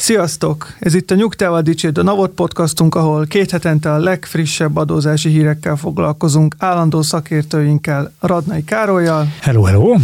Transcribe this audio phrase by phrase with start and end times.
[0.00, 0.74] Sziasztok!
[0.78, 5.76] Ez itt a Nyugtával Dicsérd a Navot podcastunk, ahol két hetente a legfrissebb adózási hírekkel
[5.76, 9.96] foglalkozunk állandó szakértőinkkel, Radnai Károlyjal Hello, hello!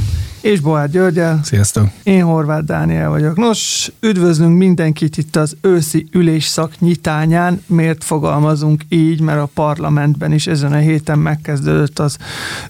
[0.46, 1.40] És Boár Györgyel.
[1.42, 1.88] Sziasztok!
[2.02, 3.36] Én Horváth Dániel vagyok.
[3.36, 7.62] Nos, üdvözlünk mindenkit itt az őszi ülésszak nyitányán.
[7.66, 9.20] Miért fogalmazunk így?
[9.20, 12.16] Mert a parlamentben is ezen a héten megkezdődött az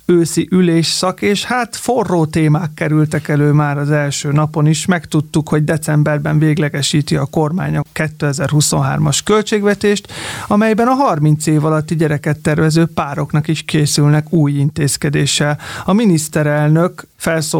[0.05, 4.87] őszi ülésszak, és hát forró témák kerültek elő már az első napon is.
[4.87, 10.12] Megtudtuk, hogy decemberben véglegesíti a kormány a 2023-as költségvetést,
[10.47, 15.59] amelyben a 30 év alatti gyereket tervező pároknak is készülnek új intézkedéssel.
[15.84, 17.06] A miniszterelnök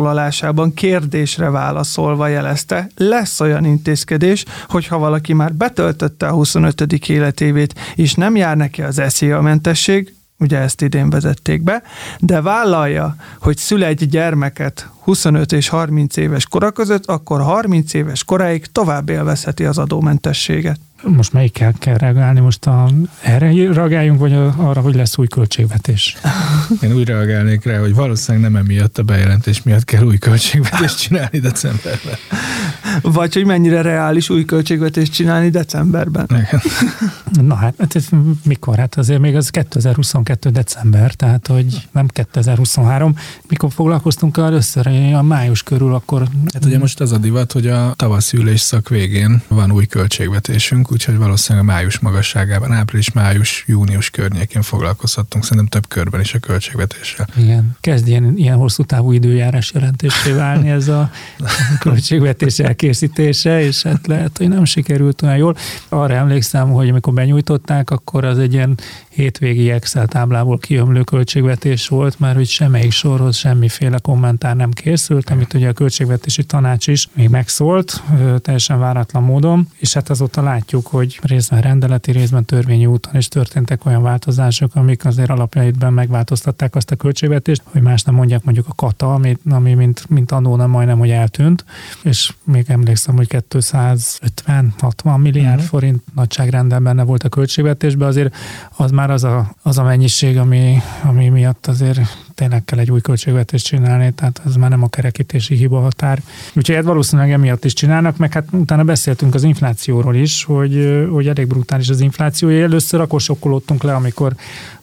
[0.07, 7.09] felszólalásában kérdésre válaszolva jelezte, lesz olyan intézkedés, hogyha valaki már betöltötte a 25.
[7.09, 9.03] életévét, és nem jár neki az
[9.41, 11.83] mentesség, ugye ezt idén vezették be,
[12.19, 18.25] de vállalja, hogy szül egy gyermeket 25 és 30 éves kora között, akkor 30 éves
[18.25, 20.79] koráig tovább élvezheti az adómentességet.
[21.03, 22.41] Most melyikkel kell reagálni?
[22.41, 22.89] Most a,
[23.23, 26.17] erre reagáljunk, vagy a, arra, hogy lesz új költségvetés?
[26.83, 31.39] Én úgy reagálnék rá, hogy valószínűleg nem emiatt a bejelentés miatt kell új költségvetést csinálni
[31.39, 32.17] decemberben.
[33.03, 36.27] Vagy hogy mennyire reális új költségvetést csinálni decemberben.
[36.29, 36.61] Igen.
[37.47, 38.09] Na hát, hát ez
[38.45, 38.77] mikor?
[38.77, 40.51] Hát azért még az 2022.
[40.51, 43.15] december, tehát hogy nem 2023.
[43.49, 46.29] Mikor foglalkoztunk először, a május körül, akkor...
[46.53, 51.17] Hát ugye most az a divat, hogy a tavaszi ülésszak végén van új költségvetésünk, úgyhogy
[51.17, 57.28] valószínűleg a május magasságában, április, május, június környékén foglalkozhattunk, szerintem több körben is a költségvetéssel.
[57.37, 61.11] Igen, kezd ilyen, ilyen hosszú távú időjárás jelentésé válni ez a
[61.78, 65.56] költségvetés elkészítése, és hát lehet, hogy nem sikerült olyan jól.
[65.88, 68.78] Arra emlékszem, hogy amikor benyújtották, akkor az egy ilyen
[69.09, 75.55] hétvégi Excel táblából kiömlő költségvetés volt, mert hogy semmelyik sorhoz semmiféle kommentár nem készült, amit
[75.55, 78.03] ugye a költségvetési tanács is még megszólt,
[78.43, 83.87] teljesen váratlan módon, és hát azóta látjuk, hogy részben rendeleti, részben törvényi úton is történtek
[83.87, 88.75] olyan változások, amik azért alapjaitban megváltoztatták azt a költségvetést, hogy más nem mondják mondjuk a
[88.75, 91.64] kata, ami, ami mint, mint annó nem majdnem, hogy eltűnt,
[92.03, 95.69] és még emlékszem, hogy 250-60 milliárd uh-huh.
[95.69, 98.34] forint nagyságrendben benne volt a költségvetésben, azért
[98.76, 102.00] az már az a, az a mennyiség, ami, ami miatt azért
[102.37, 106.22] tényleg kell egy új költségvetést csinálni, tehát ez már nem a kerekítési hiba határ.
[106.54, 110.66] Úgyhogy hát valószínűleg emiatt is csinálnak, meg hát utána beszéltünk az inflációról is, hogy,
[111.10, 112.49] hogy elég brutális az infláció.
[112.49, 114.34] Először akkor sokkolódtunk le, amikor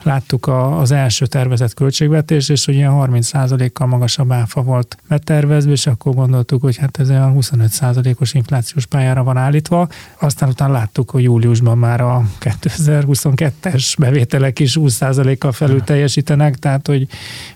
[0.04, 5.88] láttuk a, az első tervezett költségvetést, és hogy ilyen 30%-kal magasabb áfa volt betervezve, és
[5.88, 9.88] akkor gondoltuk, hogy hát ez olyan 25%-os inflációs pályára van állítva.
[10.20, 17.08] Aztán utána láttuk, hogy júliusban már a 2022-es bevételek is 20%-kal felül teljesítenek, tehát hogy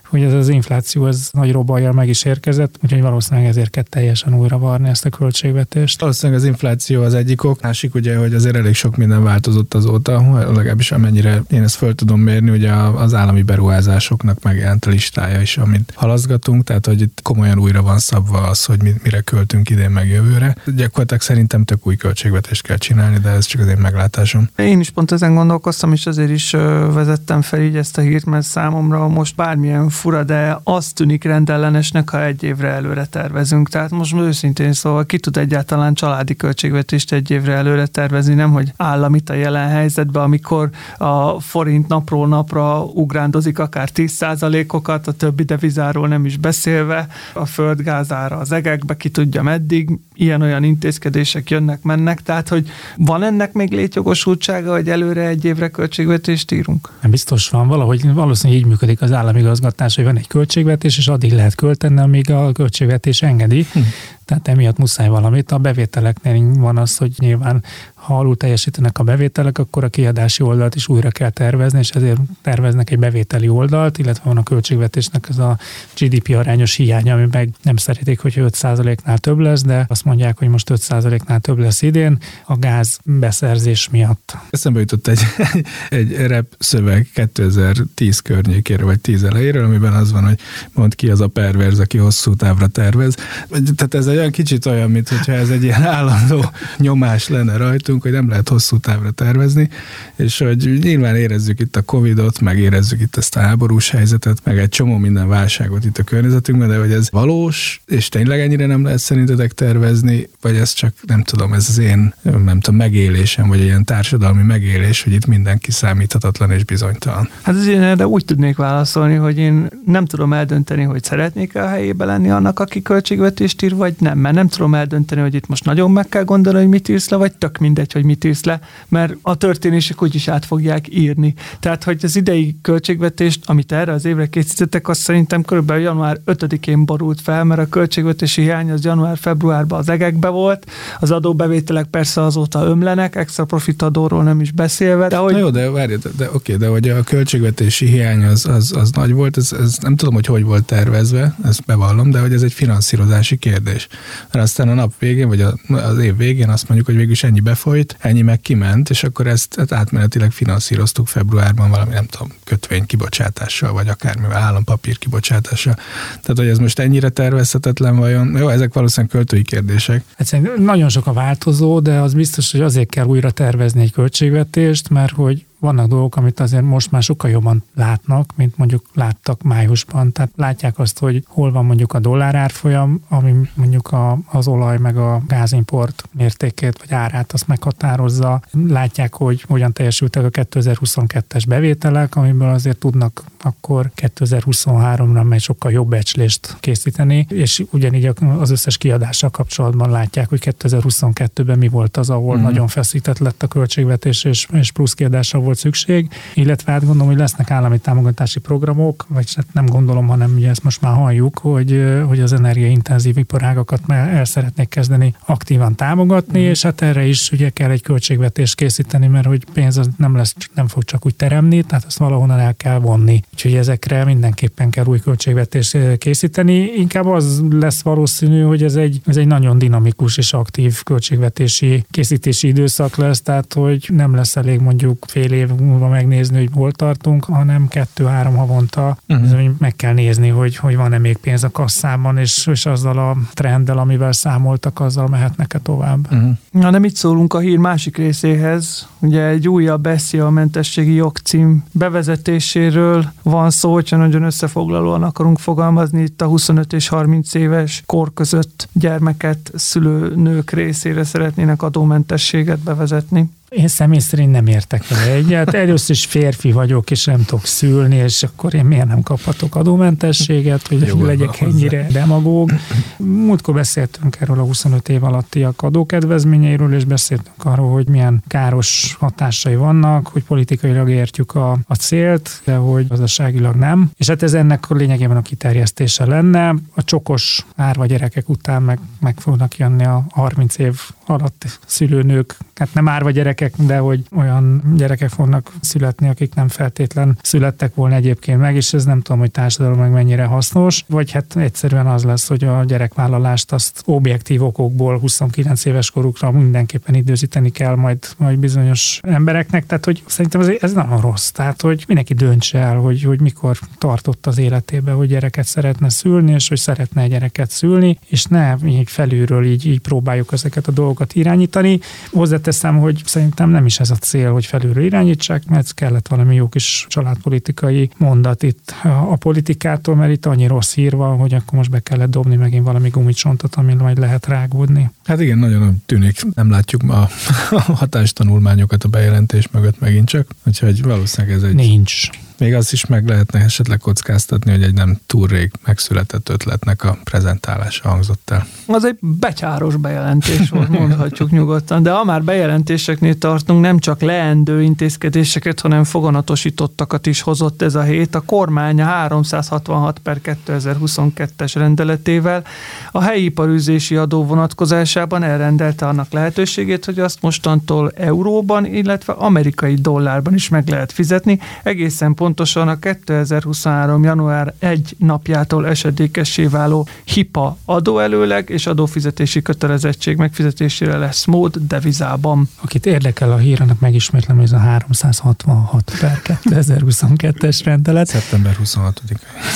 [0.08, 4.34] hogy ez az infláció ez nagy robajjal meg is érkezett, úgyhogy valószínűleg ezért kell teljesen
[4.34, 6.00] újra varni ezt a költségvetést.
[6.00, 10.42] Valószínűleg az infláció az egyik ok, másik ugye, hogy azért elég sok minden változott azóta,
[10.54, 15.56] legalábbis amennyire én ezt föl tudom mérni, ugye az állami beruházásoknak megjelent a listája is,
[15.56, 20.08] amit halaszgatunk, tehát hogy itt komolyan újra van szabva az, hogy mire költünk idén meg
[20.08, 20.56] jövőre.
[20.76, 24.48] Gyakorlatilag szerintem tök új költségvetést kell csinálni, de ez csak az én meglátásom.
[24.56, 26.50] Én is pont ezen gondolkoztam, és azért is
[26.92, 32.10] vezettem fel így ezt a hírt, mert számomra most bármilyen fura, de azt tűnik rendellenesnek,
[32.10, 33.68] ha egy évre előre tervezünk.
[33.68, 38.72] Tehát most őszintén szóval ki tud egyáltalán családi költségvetést egy évre előre tervezni, nem hogy
[38.76, 46.08] államit a jelen helyzetben, amikor a forint napról napra ugrándozik akár 10%-okat, a többi devizáról
[46.08, 52.48] nem is beszélve, a földgázára az egekbe, ki tudja meddig, ilyen-olyan intézkedések jönnek, mennek, tehát
[52.48, 56.88] hogy van ennek még létjogosultsága, hogy előre egy évre költségvetést írunk?
[57.00, 61.32] Nem biztos van, valahogy valószínűleg így működik az államigazgatás, hogy van egy költségvetés, és addig
[61.32, 63.66] lehet költeni, amíg a költségvetés engedi.
[63.72, 63.80] Hm.
[64.24, 65.52] Tehát emiatt muszáj valamit.
[65.52, 67.64] A bevételeknél van az, hogy nyilván
[68.08, 72.20] ha alul teljesítenek a bevételek, akkor a kiadási oldalt is újra kell tervezni, és ezért
[72.42, 75.58] terveznek egy bevételi oldalt, illetve van a költségvetésnek ez a
[75.98, 80.48] GDP arányos hiánya, ami meg nem szeretik, hogy 5%-nál több lesz, de azt mondják, hogy
[80.48, 84.36] most 5%-nál több lesz idén a gáz beszerzés miatt.
[84.50, 85.20] Eszembe jutott egy,
[85.88, 90.38] egy rep szöveg 2010 környékére, vagy 10 elejéről, amiben az van, hogy
[90.72, 93.14] mond ki az a perverz, aki hosszú távra tervez.
[93.48, 97.97] Tehát ez egy olyan kicsit olyan, mint hogyha ez egy ilyen állandó nyomás lenne rajtunk,
[98.02, 99.68] hogy nem lehet hosszú távra tervezni,
[100.16, 104.58] és hogy nyilván érezzük itt a Covid-ot, meg érezzük itt ezt a háborús helyzetet, meg
[104.58, 108.84] egy csomó minden válságot itt a környezetünkben, de hogy ez valós, és tényleg ennyire nem
[108.84, 112.14] lehet szerintetek tervezni, vagy ez csak nem tudom, ez az én
[112.44, 117.28] nem tudom, megélésem, vagy egy ilyen társadalmi megélés, hogy itt mindenki számíthatatlan és bizonytalan.
[117.42, 121.68] Hát az én erre úgy tudnék válaszolni, hogy én nem tudom eldönteni, hogy szeretnék a
[121.68, 125.64] helyébe lenni annak, aki költségvetést ír, vagy nem, mert nem tudom eldönteni, hogy itt most
[125.64, 128.60] nagyon meg kell gondolni, hogy mit írsz le, vagy tök mindegy, hogy mit írsz le,
[128.88, 131.34] mert a történések úgyis át fogják írni.
[131.60, 135.70] Tehát, hogy az idei költségvetést, amit erre az évre készítettek, azt szerintem kb.
[135.70, 140.70] január 5-én borult fel, mert a költségvetési hiány az január-februárban az egekbe volt,
[141.00, 145.08] az adóbevételek persze azóta ömlenek, extra profit adóról nem is beszélve.
[145.08, 145.32] De hogy...
[145.32, 148.90] Na jó, de várj, de, de oké, de hogy a költségvetési hiány az, az, az
[148.90, 152.42] nagy volt, ez, ez, nem tudom, hogy hogy volt tervezve, ezt bevallom, de hogy ez
[152.42, 153.88] egy finanszírozási kérdés.
[154.32, 157.40] Mert aztán a nap végén, vagy az év végén azt mondjuk, hogy végül is ennyi
[157.68, 162.86] befolyt, ennyi meg kiment, és akkor ezt hát átmenetileg finanszíroztuk februárban valami, nem tudom, kötvény
[162.86, 165.74] kibocsátással, vagy akármivel, állampapír kibocsátással.
[166.10, 168.36] Tehát, hogy ez most ennyire tervezhetetlen vajon?
[168.36, 170.04] Jó, ezek valószínűleg költői kérdések.
[170.16, 174.88] Egyszerűen nagyon sok a változó, de az biztos, hogy azért kell újra tervezni egy költségvetést,
[174.88, 180.12] mert hogy vannak dolgok, amit azért most már sokkal jobban látnak, mint mondjuk láttak májusban.
[180.12, 184.78] Tehát látják azt, hogy hol van mondjuk a dollár árfolyam, ami mondjuk a, az olaj
[184.78, 188.42] meg a gázimport mértékét vagy árát azt meghatározza.
[188.68, 195.88] Látják, hogy hogyan teljesültek a 2022-es bevételek, amiből azért tudnak akkor 2023-ra egy sokkal jobb
[195.88, 202.36] becslést készíteni, és ugyanígy az összes kiadással kapcsolatban látják, hogy 2022-ben mi volt az, ahol
[202.36, 202.42] mm.
[202.42, 207.18] nagyon feszített lett a költségvetés, és, és plusz kiadásra volt szükség, illetve hát gondolom, hogy
[207.18, 211.84] lesznek állami támogatási programok, vagy hát nem gondolom, hanem ugye ezt most már halljuk, hogy,
[212.06, 216.50] hogy az energiaintenzív iparágakat el szeretnék kezdeni aktívan támogatni, mm.
[216.50, 220.34] és hát erre is ugye kell egy költségvetést készíteni, mert hogy pénz az nem lesz,
[220.54, 223.22] nem fog csak úgy teremni, tehát azt valahonnan el kell vonni.
[223.32, 226.72] Úgyhogy ezekre mindenképpen kell új költségvetést készíteni.
[226.76, 232.48] Inkább az lesz valószínű, hogy ez egy, ez egy nagyon dinamikus és aktív költségvetési készítési
[232.48, 237.24] időszak lesz, tehát hogy nem lesz elég mondjuk fél év múlva megnézni, hogy hol tartunk,
[237.24, 239.50] hanem kettő-három havonta uh-huh.
[239.58, 243.78] meg kell nézni, hogy, hogy van-e még pénz a kasszában, és, és azzal a trenddel,
[243.78, 246.12] amivel számoltak, azzal mehetnek-e tovább.
[246.12, 246.30] Uh-huh.
[246.50, 249.86] Na nem itt szólunk a hír másik részéhez, ugye egy újabb
[250.20, 256.88] a mentességi jogcím bevezetéséről van szó, hogyha nagyon összefoglalóan akarunk fogalmazni, itt a 25 és
[256.88, 263.30] 30 éves kor között gyermeket szülő nők részére szeretnének adómentességet bevezetni.
[263.48, 265.54] Én személy szerint nem értek vele egyet.
[265.54, 270.66] Először is férfi vagyok, és nem tudok szülni, és akkor én miért nem kaphatok adómentességet,
[270.66, 272.50] hogy Jó, legyek ennyire demagóg.
[272.96, 279.56] Múltkor beszéltünk erről a 25 év alattiak adókedvezményeiről, és beszéltünk arról, hogy milyen káros hatásai
[279.56, 283.90] vannak, hogy politikailag értjük a, a célt, de hogy gazdaságilag nem.
[283.96, 286.54] És hát ez ennek a lényegében a kiterjesztése lenne.
[286.74, 292.74] A csokos árva gyerekek után meg, meg fognak jönni a 30 év alatt szülőnők, hát
[292.74, 298.40] nem árva gyerekek, de hogy olyan gyerekek fognak születni, akik nem feltétlen születtek volna egyébként
[298.40, 302.28] meg, és ez nem tudom, hogy társadalom meg mennyire hasznos, vagy hát egyszerűen az lesz,
[302.28, 309.00] hogy a gyerekvállalást azt objektív okokból 29 éves korukra mindenképpen időzíteni kell majd, majd bizonyos
[309.02, 313.20] embereknek, tehát hogy szerintem ez, ez nagyon rossz, tehát hogy mindenki döntse el, hogy, hogy
[313.20, 318.54] mikor tartott az életébe, hogy gyereket szeretne szülni, és hogy szeretne gyereket szülni, és ne
[318.66, 321.80] így felülről így, így próbáljuk ezeket a dolgokat irányítani.
[322.10, 326.48] Hozzáteszem, hogy szerintem nem is ez a cél, hogy felülről irányítsák, mert kellett valami jó
[326.48, 331.70] kis családpolitikai mondat itt a politikától, mert itt annyi rossz hír van, hogy akkor most
[331.70, 334.90] be kellett dobni megint valami gumicsontot, amin majd lehet rágódni.
[335.04, 336.34] Hát igen, nagyon tűnik.
[336.34, 337.08] Nem látjuk a
[337.80, 341.54] hatástanulmányokat a bejelentés mögött megint csak, úgyhogy valószínűleg ez egy...
[341.54, 342.08] Nincs.
[342.38, 346.98] Még azt is meg lehetne esetleg kockáztatni, hogy egy nem túl rég megszületett ötletnek a
[347.04, 348.46] prezentálása hangzott el.
[348.66, 354.62] Az egy becsáros bejelentés volt, mondhatjuk nyugodtan, de ha már bejelentéseknél tartunk, nem csak leendő
[354.62, 358.14] intézkedéseket, hanem foganatosítottakat is hozott ez a hét.
[358.14, 362.44] A kormánya 366 per 2022-es rendeletével
[362.92, 370.34] a helyi iparűzési adó vonatkozásában elrendelte annak lehetőségét, hogy azt mostantól euróban, illetve amerikai dollárban
[370.34, 374.02] is meg lehet fizetni, egészen pont pontosan a 2023.
[374.02, 382.48] január 1 napjától esedékessé váló HIPA adóelőleg és adófizetési kötelezettség megfizetésére lesz mód devizában.
[382.60, 388.06] Akit érdekel a hír, annak megismétlem, hogy ez a 366 per 2022-es rendelet.
[388.06, 389.02] Szeptember 26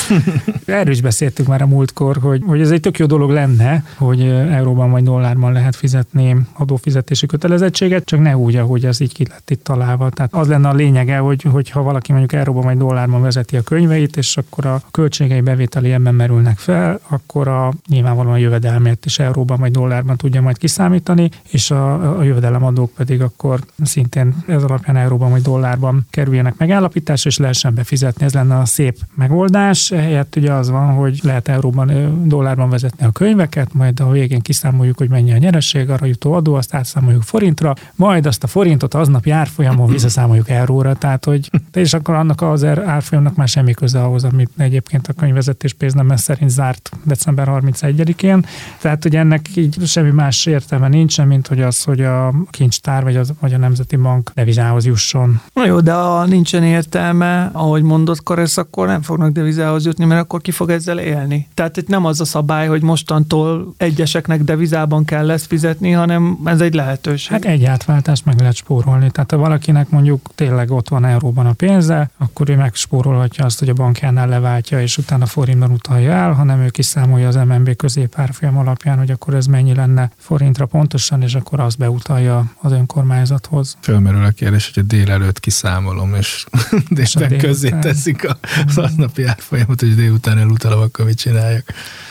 [0.65, 4.21] Erről is beszéltük már a múltkor, hogy, hogy ez egy tök jó dolog lenne, hogy
[4.51, 9.51] euróban vagy dollárban lehet fizetni adófizetési kötelezettséget, csak ne úgy, ahogy ez így ki lett
[9.51, 10.11] itt találva.
[10.11, 13.63] Tehát az lenne a lényege, hogy, hogy ha valaki mondjuk euróban vagy dollárban vezeti a
[13.63, 19.19] könyveit, és akkor a költségei bevételi ebben merülnek fel, akkor a nyilvánvalóan a jövedelmét is
[19.19, 24.97] euróban vagy dollárban tudja majd kiszámítani, és a, a jövedelemadók pedig akkor szintén ez alapján
[24.97, 28.25] euróban vagy dollárban kerüljenek megállapításra, és lehessen befizetni.
[28.25, 29.91] Ez lenne a szép megoldás.
[29.91, 31.91] Ehelyett ugye az van, hogy lehet euróban,
[32.29, 36.55] dollárban vezetni a könyveket, majd a végén kiszámoljuk, hogy mennyi a nyereség, arra jutó adó,
[36.55, 42.15] azt átszámoljuk forintra, majd azt a forintot aznap árfolyamon visszaszámoljuk euróra, tehát hogy és akkor
[42.15, 47.49] annak az árfolyamnak már semmi köze ahhoz, amit egyébként a könyvvezetés pénznemes szerint zárt december
[47.51, 48.47] 31-én.
[48.81, 53.17] Tehát, hogy ennek így semmi más értelme nincsen, mint hogy az, hogy a kincstár vagy,
[53.17, 55.41] az, vagy a Nemzeti Bank devizához jusson.
[55.55, 60.21] Na jó, de ha nincsen értelme, ahogy mondott Karesz, akkor nem fognak devizához jutni, mert
[60.21, 61.49] akkor ki fog ezzel élni.
[61.55, 66.61] Tehát itt nem az a szabály, hogy mostantól egyeseknek devizában kell lesz fizetni, hanem ez
[66.61, 67.33] egy lehetőség.
[67.33, 69.11] Hát egy átváltást meg lehet spórolni.
[69.11, 73.69] Tehát ha valakinek mondjuk tényleg ott van euróban a pénze, akkor ő megspórolhatja azt, hogy
[73.69, 78.99] a bankjánál leváltja, és utána forintban utalja el, hanem ő kiszámolja az MNB középárfolyam alapján,
[78.99, 83.77] hogy akkor ez mennyi lenne forintra pontosan, és akkor azt beutalja az önkormányzathoz.
[83.81, 86.45] Fölmerül a kérdés, hogy a délelőtt kiszámolom, és
[86.89, 88.39] délben közé teszik a
[88.77, 91.65] aznapi árfolyamot, hogy délután elutalom, akkor mit csináljak.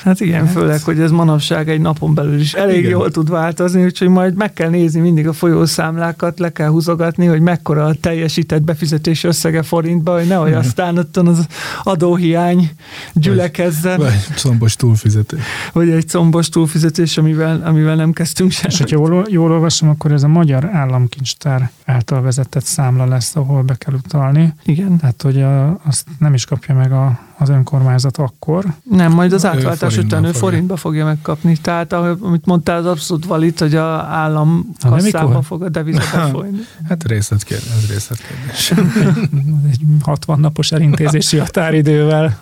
[0.04, 0.54] Hát igen, hát.
[0.54, 2.90] főleg, hogy ez manapság egy napon belül is elég igen.
[2.90, 7.42] jól tud változni, úgyhogy majd meg kell nézni mindig a folyószámlákat, le kell húzogatni, hogy
[7.42, 11.48] mekkora a teljesített befizetés összege forintba, hogy nehogy aztán ott az
[11.84, 12.72] adóhiány
[13.14, 13.98] gyülekezzen.
[13.98, 15.40] Vagy, vagy combos túlfizetés.
[15.74, 18.70] Vagy egy combos túlfizetés, amivel, amivel nem kezdtünk sem.
[18.70, 23.62] És hogyha jól, jól olvasom, akkor ez a Magyar Államkincstár által vezetett számla lesz, ahol
[23.62, 24.54] be kell utalni.
[24.64, 24.98] Igen.
[24.98, 28.66] Tehát, hogy a, azt nem is kapja meg a, az önkormányzat akkor.
[28.84, 31.58] Nem, majd az átváltás után ő forintba fogja megkapni.
[31.58, 36.58] Tehát, amit mondtál, az abszolút valid, hogy a állam kasszába fog a deviza folyni.
[36.90, 37.72] Hát részletkérdés.
[37.84, 38.72] Ez részletkérdés.
[39.72, 42.38] Egy 60 napos elintézési határidővel.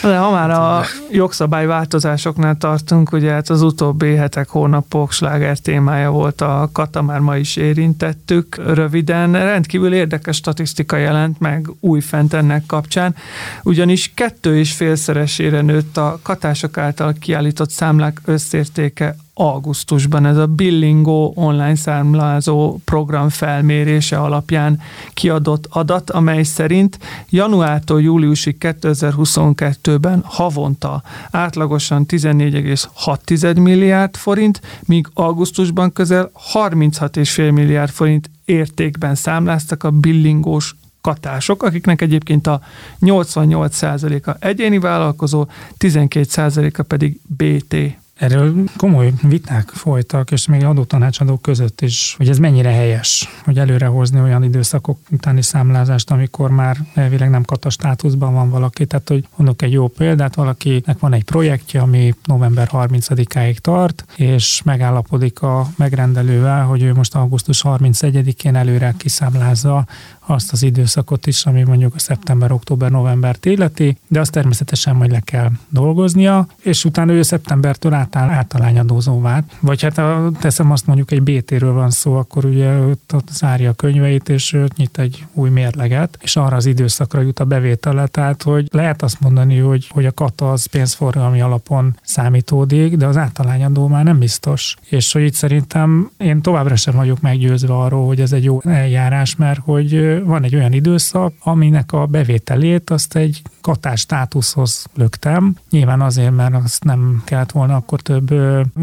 [0.01, 6.41] De ha már a jogszabályváltozásoknál tartunk, ugye hát az utóbbi hetek, hónapok sláger témája volt
[6.41, 9.31] a kata, már ma is érintettük röviden.
[9.31, 13.15] Rendkívül érdekes statisztika jelent meg újfent ennek kapcsán,
[13.63, 20.25] ugyanis kettő és félszeresére nőtt a katások által kiállított számlák összértéke augusztusban.
[20.25, 24.79] Ez a Billingo online számlázó program felmérése alapján
[25.13, 26.99] kiadott adat, amely szerint
[27.29, 39.15] januártól júliusig 2022-ben havonta átlagosan 14,6 milliárd forint, míg augusztusban közel 36,5 milliárd forint értékben
[39.15, 42.61] számláztak a billingós katások, akiknek egyébként a
[43.01, 45.45] 88%-a egyéni vállalkozó,
[45.79, 47.75] 12%-a pedig BT
[48.15, 54.19] Erről komoly viták folytak, és még adótanácsadók között is, hogy ez mennyire helyes, hogy előrehozni
[54.19, 57.69] olyan időszakok utáni számlázást, amikor már elvileg nem kata
[58.17, 58.85] van valaki.
[58.85, 64.61] Tehát, hogy mondok egy jó példát, valakinek van egy projektje, ami november 30-áig tart, és
[64.63, 69.87] megállapodik a megrendelővel, hogy ő most augusztus 31-én előre kiszámlázza
[70.27, 75.11] azt az időszakot is, ami mondjuk a szeptember, október, november illeti, de azt természetesen majd
[75.11, 79.51] le kell dolgoznia, és utána ő szeptembertől átáll általányadózó vált.
[79.59, 83.69] Vagy hát ha teszem azt mondjuk egy BT-ről van szó, akkor ugye ott, ott zárja
[83.69, 88.43] a könyveit, és nyit egy új mérleget, és arra az időszakra jut a bevétele, tehát
[88.43, 93.87] hogy lehet azt mondani, hogy, hogy a kata az pénzforgalmi alapon számítódik, de az általányadó
[93.87, 94.75] már nem biztos.
[94.89, 99.35] És hogy itt szerintem én továbbra sem vagyok meggyőzve arról, hogy ez egy jó eljárás,
[99.35, 105.55] mert hogy van egy olyan időszak, aminek a bevételét azt egy katás státuszhoz lögtem.
[105.69, 108.31] Nyilván azért, mert azt nem kellett volna akkor több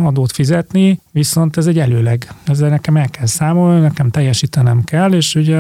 [0.03, 2.35] adót fizetni, viszont ez egy előleg.
[2.45, 5.59] Ezzel nekem el kell számolni, nekem teljesítenem kell, és ugye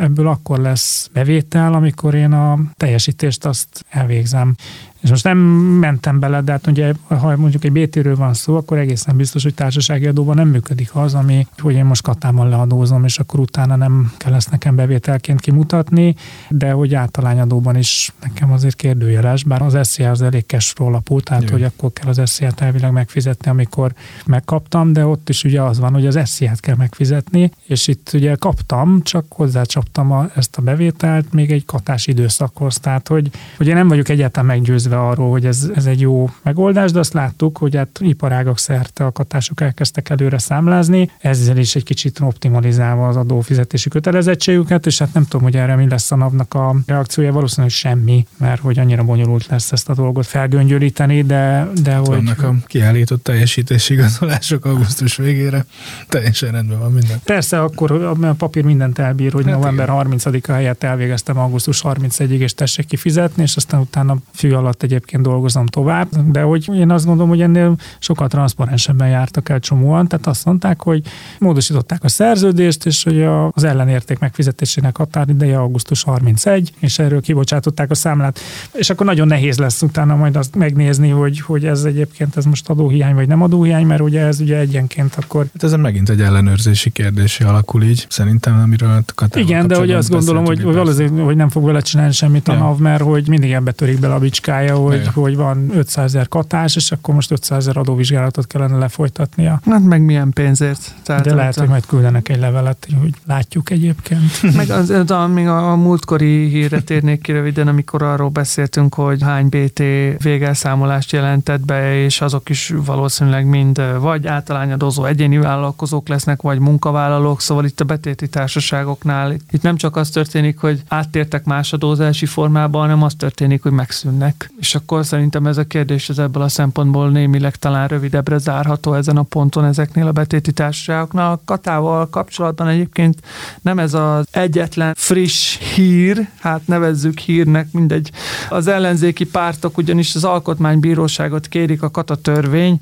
[0.00, 4.54] ebből akkor lesz bevétel, amikor én a teljesítést azt elvégzem.
[5.02, 8.78] És most nem mentem bele, de hát ugye, ha mondjuk egy BT-ről van szó, akkor
[8.78, 13.18] egészen biztos, hogy társasági adóban nem működik az, ami, hogy én most katában leadózom, és
[13.18, 16.14] akkor utána nem kell ezt nekem bevételként kimutatni,
[16.48, 21.42] de hogy általányadóban is nekem azért kérdőjeles, bár az SZIA az elég cashflow alapú, tehát
[21.42, 21.50] Jö.
[21.50, 23.92] hogy akkor kell az SZIA-t elvileg megfizetni, amikor
[24.26, 28.10] megkaptam, kaptam, de ott is ugye az van, hogy az SZIA-t kell megfizetni, és itt
[28.12, 32.76] ugye kaptam, csak hozzácsaptam a, ezt a bevételt még egy katás időszakhoz.
[32.76, 36.98] Tehát, hogy ugye nem vagyok egyáltalán meggyőzve arról, hogy ez, ez egy jó megoldás, de
[36.98, 42.20] azt láttuk, hogy hát iparágak szerte a katások elkezdtek előre számlázni, ezzel is egy kicsit
[42.20, 46.76] optimalizálva az adófizetési kötelezettségüket, és hát nem tudom, hogy erre mi lesz a napnak a
[46.86, 52.08] reakciója, valószínűleg semmi, mert hogy annyira bonyolult lesz ezt a dolgot felgöngyölíteni, de, de hogy...
[52.08, 55.64] Vannak a kiállított teljesítési igazolások augusztus végére,
[56.08, 57.20] teljesen rendben van minden.
[57.24, 62.54] Persze, akkor a papír mindent elbír, hogy hát november 30-a helyett elvégeztem augusztus 31-ig, és
[62.54, 67.28] tessék kifizetni, és aztán utána fű alatt egyébként dolgozom tovább, de hogy én azt gondolom,
[67.28, 71.02] hogy ennél sokkal transzparensebben jártak el csomóan, tehát azt mondták, hogy
[71.38, 77.94] módosították a szerződést, és hogy az ellenérték megfizetésének határideje augusztus 31, és erről kibocsátották a
[77.94, 78.38] számlát,
[78.72, 82.68] és akkor nagyon nehéz lesz utána majd azt megnézni, hogy, hogy ez egyébként ez most
[82.68, 85.46] adóhiány vagy nem adóhiány, mert ugye ez ugye egyenként akkor...
[85.52, 90.10] Hát ez megint egy ellenőrzési kérdési alakul így, szerintem, amiről a Igen, de hogy azt
[90.10, 92.58] gondolom, hogy, hogy valószínűleg hogy nem fog vele csinálni semmit a ja.
[92.58, 95.10] NAV, mert hogy mindig ebbe törik bele a bicskája, hogy, ja.
[95.14, 99.60] hogy van 500 ezer katás, és akkor most 500 ezer adóvizsgálatot kellene lefolytatnia.
[99.64, 100.94] Hát meg milyen pénzért.
[101.02, 101.60] Tehát de lehet, a...
[101.60, 104.42] hogy majd küldenek egy levelet, hogy látjuk egyébként.
[104.56, 109.22] meg az, a, még a, a múltkori hírre térnék ki röviden, amikor arról beszéltünk, hogy
[109.22, 109.82] hány BT
[110.22, 117.40] végelszámolást jelentett be, és azok is valószínűleg mind vagy általányadozó egyéni vállalkozók lesznek, vagy munkavállalók,
[117.40, 122.78] szóval itt a betéti társaságoknál itt nem csak az történik, hogy áttértek más adózási formába,
[122.78, 124.50] hanem az történik, hogy megszűnnek.
[124.58, 129.16] És akkor szerintem ez a kérdés ez ebből a szempontból némileg talán rövidebbre zárható ezen
[129.16, 131.32] a ponton ezeknél a betéti társaságoknál.
[131.32, 133.20] A katával kapcsolatban egyébként
[133.62, 138.10] nem ez az egyetlen friss hír, hát nevezzük hírnek, mindegy.
[138.48, 142.80] Az ellenzéki pártok ugyanis az alkotmánybíróságot kérik a kata törvény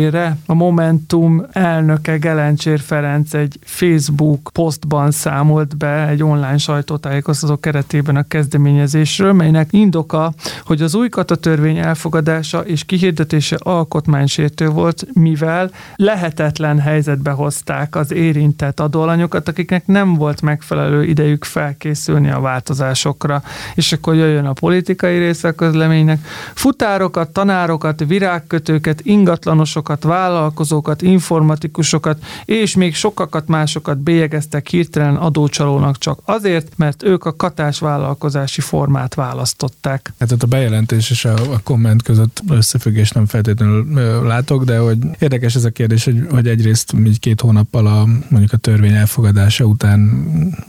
[0.00, 0.36] megsemmisítésére.
[0.46, 8.22] A Momentum elnöke Gelencsér Ferenc egy Facebook posztban számolt be egy online sajtótájékoztató keretében a
[8.28, 10.32] kezdeményezésről, melynek indoka,
[10.64, 18.80] hogy az új katatörvény elfogadása és kihirdetése alkotmánysértő volt, mivel lehetetlen helyzetbe hozták az érintett
[18.80, 23.42] adóalanyokat, akiknek nem volt megfelelő idejük felkészülni a változásokra.
[23.74, 26.18] És akkor jöjjön a politikai része a közleménynek.
[26.54, 36.72] Futárokat, tanárokat, virágkötőket, ingatlanosokat, vállalkozókat, informatikusokat és még sokakat másokat bélyegeztek hirtelen adócsalónak csak azért,
[36.76, 40.12] mert ők a katás vállalkozási formát választották.
[40.18, 43.86] Hát ott a bejelentés és a, a komment között összefüggés nem feltétlenül
[44.22, 48.52] látok, de hogy érdekes ez a kérdés, hogy, hogy egyrészt így két hónappal a mondjuk
[48.52, 50.00] a törvény elfogadása után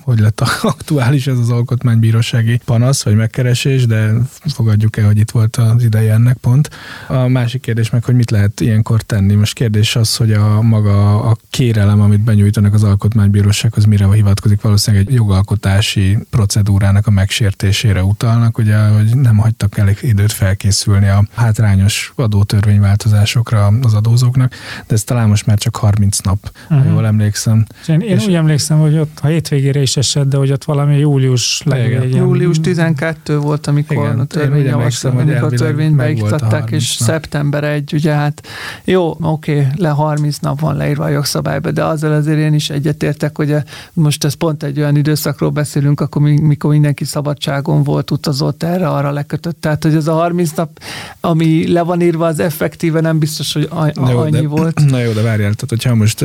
[0.04, 4.14] hogy lett aktuális ez az alkotmánybírósági panasz vagy megkeresés, de
[4.54, 6.70] fogadjuk el, hogy itt volt az ideje ennek pont.
[7.08, 9.34] A másik kérdés meg, hogy mit lehet ilyenkor tenni.
[9.34, 15.08] Most kérdés az, hogy a maga a kérelem, amit benyújtanak az alkotmánybírósághoz, mire hivatkozik, valószínűleg
[15.08, 22.14] egy jogalkotási procedúrának a megsértésére utalnak, ugye, hogy nem hagytak elég időt felkészülni a hátrányos
[22.16, 24.54] adótörvényváltozásokra az adózóknak,
[24.88, 26.92] de ez talán most már csak 30 nap, uh-huh.
[26.92, 27.66] jól emlékszem.
[27.88, 30.98] Én, én és úgy emlékszem, hogy ott a hétvégére is esett, de hogy ott valami
[30.98, 32.10] július legjobb.
[32.16, 37.94] Július 12 volt, amikor igen, a törvény javaslat, amikor a törvényt beiktatták, és szeptember 1,
[37.94, 38.48] ugye hát
[38.92, 42.70] jó, oké, okay, le 30 nap van leírva a jogszabályba, de azzal azért én is
[42.70, 43.56] egyetértek, hogy
[43.94, 49.12] most ez pont egy olyan időszakról beszélünk, akkor mikor mindenki szabadságon volt, utazott erre, arra
[49.12, 49.62] lekötött.
[49.62, 50.80] Tehát, hogy ez a 30 nap,
[51.20, 54.80] ami le van írva, az effektíve nem biztos, hogy a, a, jó, annyi de, volt.
[54.90, 56.20] Na jó, de várjál, tehát hogyha most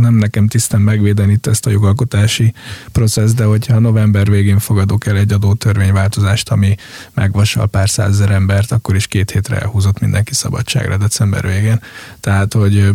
[0.00, 2.52] nem nekem tisztán megvédeni itt ezt a jogalkotási
[2.92, 6.74] processz, de hogyha november végén fogadok el egy adótörvényváltozást, ami
[7.14, 11.53] megvasal pár százezer embert, akkor is két hétre elhúzott mindenki szabadságra december végén.
[12.20, 12.90] Tehát, hogy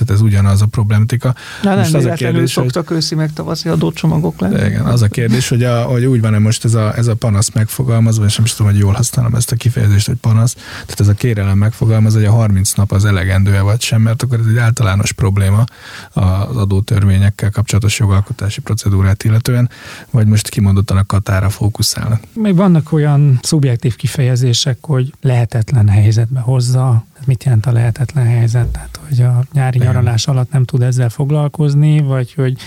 [0.00, 1.34] tehát ez ugyanaz a problematika.
[1.62, 2.96] Na, most nem az a kérdés, szoktak hogy...
[2.96, 4.66] őszi meg tavaszi adócsomagok lenni.
[4.66, 7.50] Igen, az a kérdés, hogy, a, hogy úgy van-e most ez a, ez a panasz
[7.50, 11.08] megfogalmazva, és nem is tudom, hogy jól használom ezt a kifejezést, hogy panasz, tehát ez
[11.08, 14.58] a kérelem megfogalmaz, hogy a 30 nap az elegendő-e vagy sem, mert akkor ez egy
[14.58, 15.64] általános probléma
[16.12, 19.70] az adótörvényekkel kapcsolatos jogalkotási procedúrát illetően,
[20.10, 22.22] vagy most kimondottan a katára fókuszálnak.
[22.32, 28.66] Még vannak olyan szubjektív kifejezések, hogy lehetetlen helyzetbe hozza, mit jelent a lehetetlen helyzet?
[28.66, 32.58] Tehát, hogy a nyári nyaralás alatt nem tud ezzel foglalkozni, vagy hogy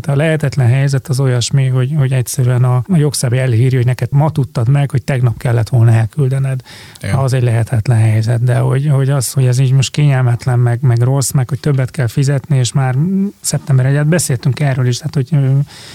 [0.00, 4.08] Tehát a lehetetlen helyzet az olyasmi, hogy, hogy egyszerűen a, a jogszabály elhírja, hogy neked
[4.10, 6.60] ma tudtad meg, hogy tegnap kellett volna elküldened.
[7.00, 7.18] Ja.
[7.18, 11.00] Az egy lehetetlen helyzet, de hogy, hogy az, hogy ez így most kényelmetlen, meg, meg
[11.00, 12.96] rossz, meg hogy többet kell fizetni, és már
[13.40, 15.28] szeptember 1 beszéltünk erről is, tehát hogy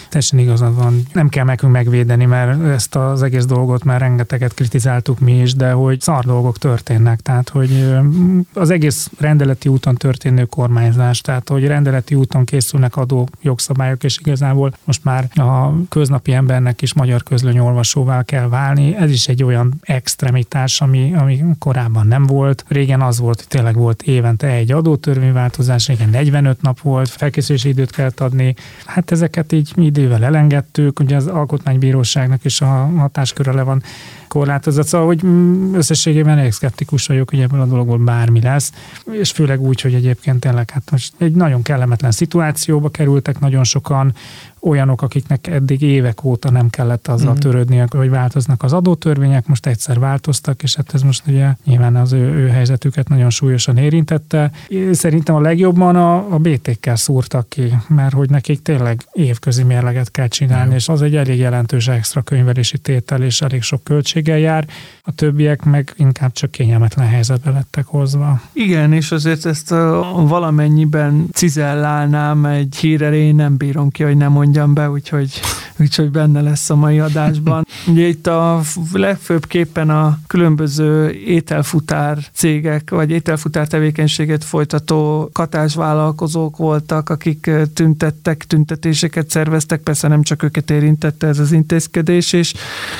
[0.09, 1.03] teljesen igazad van.
[1.13, 5.71] Nem kell nekünk megvédeni, mert ezt az egész dolgot már rengeteget kritizáltuk mi is, de
[5.71, 7.87] hogy szar dolgok történnek, tehát hogy
[8.53, 13.27] az egész rendeleti úton történő kormányzás, tehát hogy rendeleti úton készülnek adó
[13.91, 18.95] jogszabályok, és igazából most már a köznapi embernek is magyar közlönyolvasóvá kell válni.
[18.95, 22.65] Ez is egy olyan extremitás, ami, ami korábban nem volt.
[22.67, 27.91] Régen az volt, hogy tényleg volt évente egy adótörvényváltozás, régen 45 nap volt, felkészülési időt
[27.91, 28.55] kellett adni.
[28.85, 33.83] Hát ezeket így idővel elengedtük, ugye az alkotmánybíróságnak is a hatásköre le van
[34.31, 34.87] korlátozott.
[34.87, 38.71] Szóval, hogy mm, összességében elég szkeptikus vagyok, hogy ebből a dologból bármi lesz,
[39.11, 44.13] és főleg úgy, hogy egyébként tényleg hát most egy nagyon kellemetlen szituációba kerültek nagyon sokan,
[44.61, 47.89] olyanok, akiknek eddig évek óta nem kellett azzal uh-huh.
[47.89, 52.33] hogy változnak az adótörvények, most egyszer változtak, és hát ez most ugye nyilván az ő,
[52.33, 54.51] ő helyzetüket nagyon súlyosan érintette.
[54.91, 60.27] Szerintem a legjobban a, a BT-kkel szúrtak ki, mert hogy nekik tényleg évközi mérleget kell
[60.27, 60.75] csinálni, uh-huh.
[60.75, 64.67] és az egy elég jelentős extra könyvelési tétel, és elég sok költséggel jár.
[65.03, 68.41] A többiek meg inkább csak kényelmetlen helyzetbe lettek hozva.
[68.53, 69.69] Igen, és azért ezt
[70.15, 75.39] valamennyiben cizellálnám egy hírre, én nem bírom ki, hogy nem mondja mondjam be, úgyhogy,
[75.79, 77.67] úgyhogy benne lesz a mai adásban.
[77.87, 78.61] Ugye itt a
[78.93, 89.81] legfőbbképpen a különböző ételfutár cégek, vagy ételfutár tevékenységet folytató katásvállalkozók voltak, akik tüntettek, tüntetéseket szerveztek,
[89.81, 92.53] persze nem csak őket érintette ez az intézkedés, és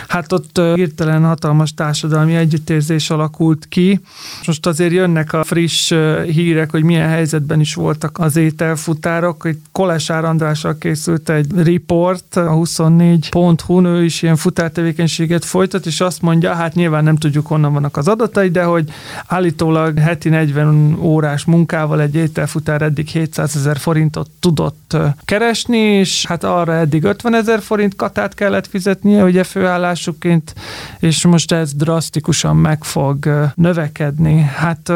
[0.08, 4.00] hát ott hirtelen hatalmas társadalmi együttérzés alakult ki.
[4.46, 5.94] Most azért jönnek a friss
[6.26, 9.48] hírek, hogy milyen helyzetben is voltak az ételfutárok.
[9.50, 16.02] Itt Kolesár Andrással készült egy egy report, a 24.hu, ő is ilyen futártevékenységet folytat, és
[16.02, 18.90] azt mondja, hát nyilván nem tudjuk honnan vannak az adatai, de hogy
[19.28, 26.44] állítólag heti 40 órás munkával egy ételfutár eddig 700 ezer forintot tudott keresni, és hát
[26.44, 30.54] arra eddig 50 ezer forint katát kellett fizetnie, ugye főállásukként,
[31.00, 34.40] és most ez drasztikusan meg fog növekedni.
[34.56, 34.92] Hát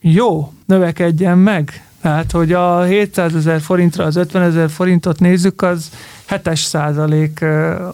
[0.00, 5.90] jó, növekedjen meg, tehát, hogy a 700 ezer forintra az 50 ezer forintot nézzük, az
[6.42, 7.44] 7 százalék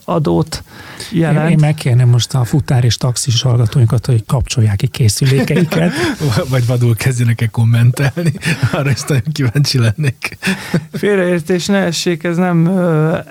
[0.05, 0.63] adót
[1.11, 1.45] jelent.
[1.45, 5.93] Én, én megkérném most a futár és taxis hallgatóinkat, hogy kapcsolják ki készülékeiket.
[6.51, 8.33] Vagy vadul kezdjenek-e kommentelni.
[8.73, 10.39] Arra is nagyon kíváncsi lennék.
[10.93, 12.69] Félreértés ne essék, ez nem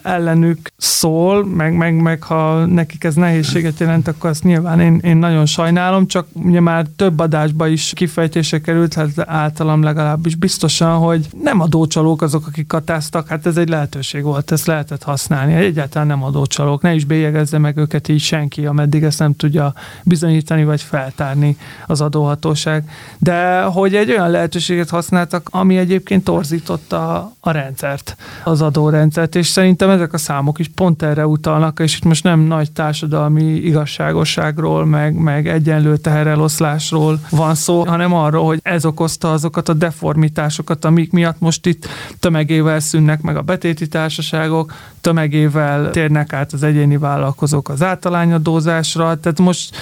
[0.04, 5.18] ellenük szól, meg, meg, meg ha nekik ez nehézséget jelent, akkor azt nyilván én, én
[5.18, 11.28] nagyon sajnálom, csak ugye már több adásba is kifejtése került, hát általam legalábbis biztosan, hogy
[11.44, 15.54] nem adócsalók azok, akik katáztak, hát ez egy lehetőség volt, ezt lehetett lehetett használni.
[15.54, 20.64] Egyáltalán nem adócsalók, ne is bélyegezze meg őket így senki, ameddig ezt nem tudja bizonyítani
[20.64, 21.58] vagy feltárni
[21.88, 22.90] az adóhatóság.
[23.18, 29.90] De hogy egy olyan lehetőséget használtak, ami egyébként torzította a rendszert, az adórendszert, és szerintem
[29.90, 35.14] ezek a számok is pont erre utalnak, és itt most nem nagy társadalmi igazságosságról, meg,
[35.14, 41.40] meg egyenlő tehereloszlásról van szó, hanem arról, hogy ez okozta azokat a deformitásokat, amik miatt
[41.40, 41.88] most itt
[42.20, 49.40] tömegével szűnnek meg a betéti társaságok, tömegével térnek át az egyéni vállalkozók az általányadózásra, tehát
[49.40, 49.76] most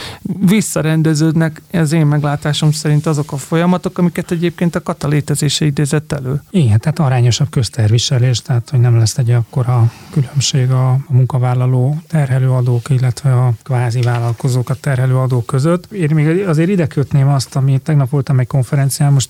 [0.45, 6.41] visszarendeződnek az én meglátásom szerint azok a folyamatok, amiket egyébként a kata létezése idézett elő.
[6.49, 12.89] Igen, tehát arányosabb közterviselés, tehát hogy nem lesz egy akkora különbség a, a munkavállaló terhelőadók,
[12.89, 15.91] illetve a kvázi vállalkozók a terhelőadók között.
[15.91, 19.29] Én még azért ide kötném azt, ami tegnap voltam egy konferencián, most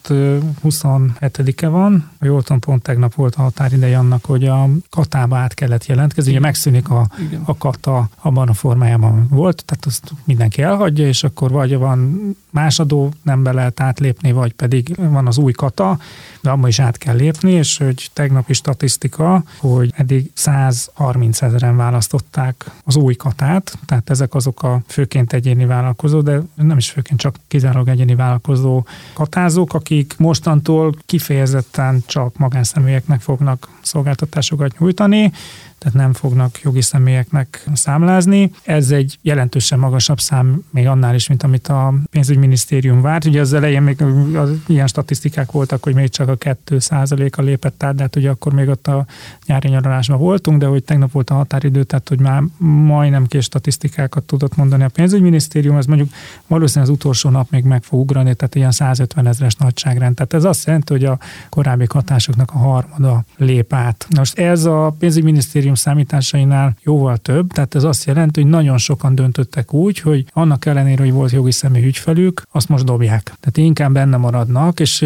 [0.63, 5.85] 27-e van, jól tudom, pont tegnap volt a határideje annak, hogy a katába át kellett
[5.85, 7.07] jelentkezni, ugye megszűnik a,
[7.45, 12.79] a kata abban a formájában volt, tehát azt mindenki elhagyja, és akkor vagy van más
[12.79, 15.97] adó nem be lehet átlépni, vagy pedig van az új kata,
[16.45, 22.71] de abban is át kell lépni, és hogy tegnapi statisztika, hogy eddig 130 ezeren választották
[22.83, 27.35] az új katát, tehát ezek azok a főként egyéni vállalkozó, de nem is főként csak
[27.47, 35.31] kizárólag egyéni vállalkozó katázók, akik mostantól kifejezetten csak magánszemélyeknek fognak szolgáltatásokat nyújtani,
[35.77, 38.51] tehát nem fognak jogi személyeknek számlázni.
[38.63, 43.25] Ez egy jelentősen magasabb szám, még annál is, mint amit a pénzügyminisztérium várt.
[43.25, 44.01] Ugye az elején még
[44.35, 48.29] az, ilyen statisztikák voltak, hogy még csak a 2% a lépett át, de hát ugye
[48.29, 49.05] akkor még ott a
[49.45, 54.23] nyári nyaralásban voltunk, de hogy tegnap volt a határidő, tehát hogy már majdnem kés statisztikákat
[54.23, 56.09] tudott mondani a pénzügyminisztérium, ez mondjuk
[56.47, 60.15] valószínűleg az utolsó nap még meg fog ugrani, tehát ilyen 150 ezeres nagyságrend.
[60.15, 64.07] Tehát ez azt jelenti, hogy a korábbi hatásoknak a harmada lép át.
[64.15, 69.73] Most ez a pénzügyminisztérium számításainál jóval több, tehát ez azt jelenti, hogy nagyon sokan döntöttek
[69.73, 73.23] úgy, hogy annak ellenére, hogy volt jogi személy ügyfelük, azt most dobják.
[73.23, 75.05] Tehát inkább benne maradnak, és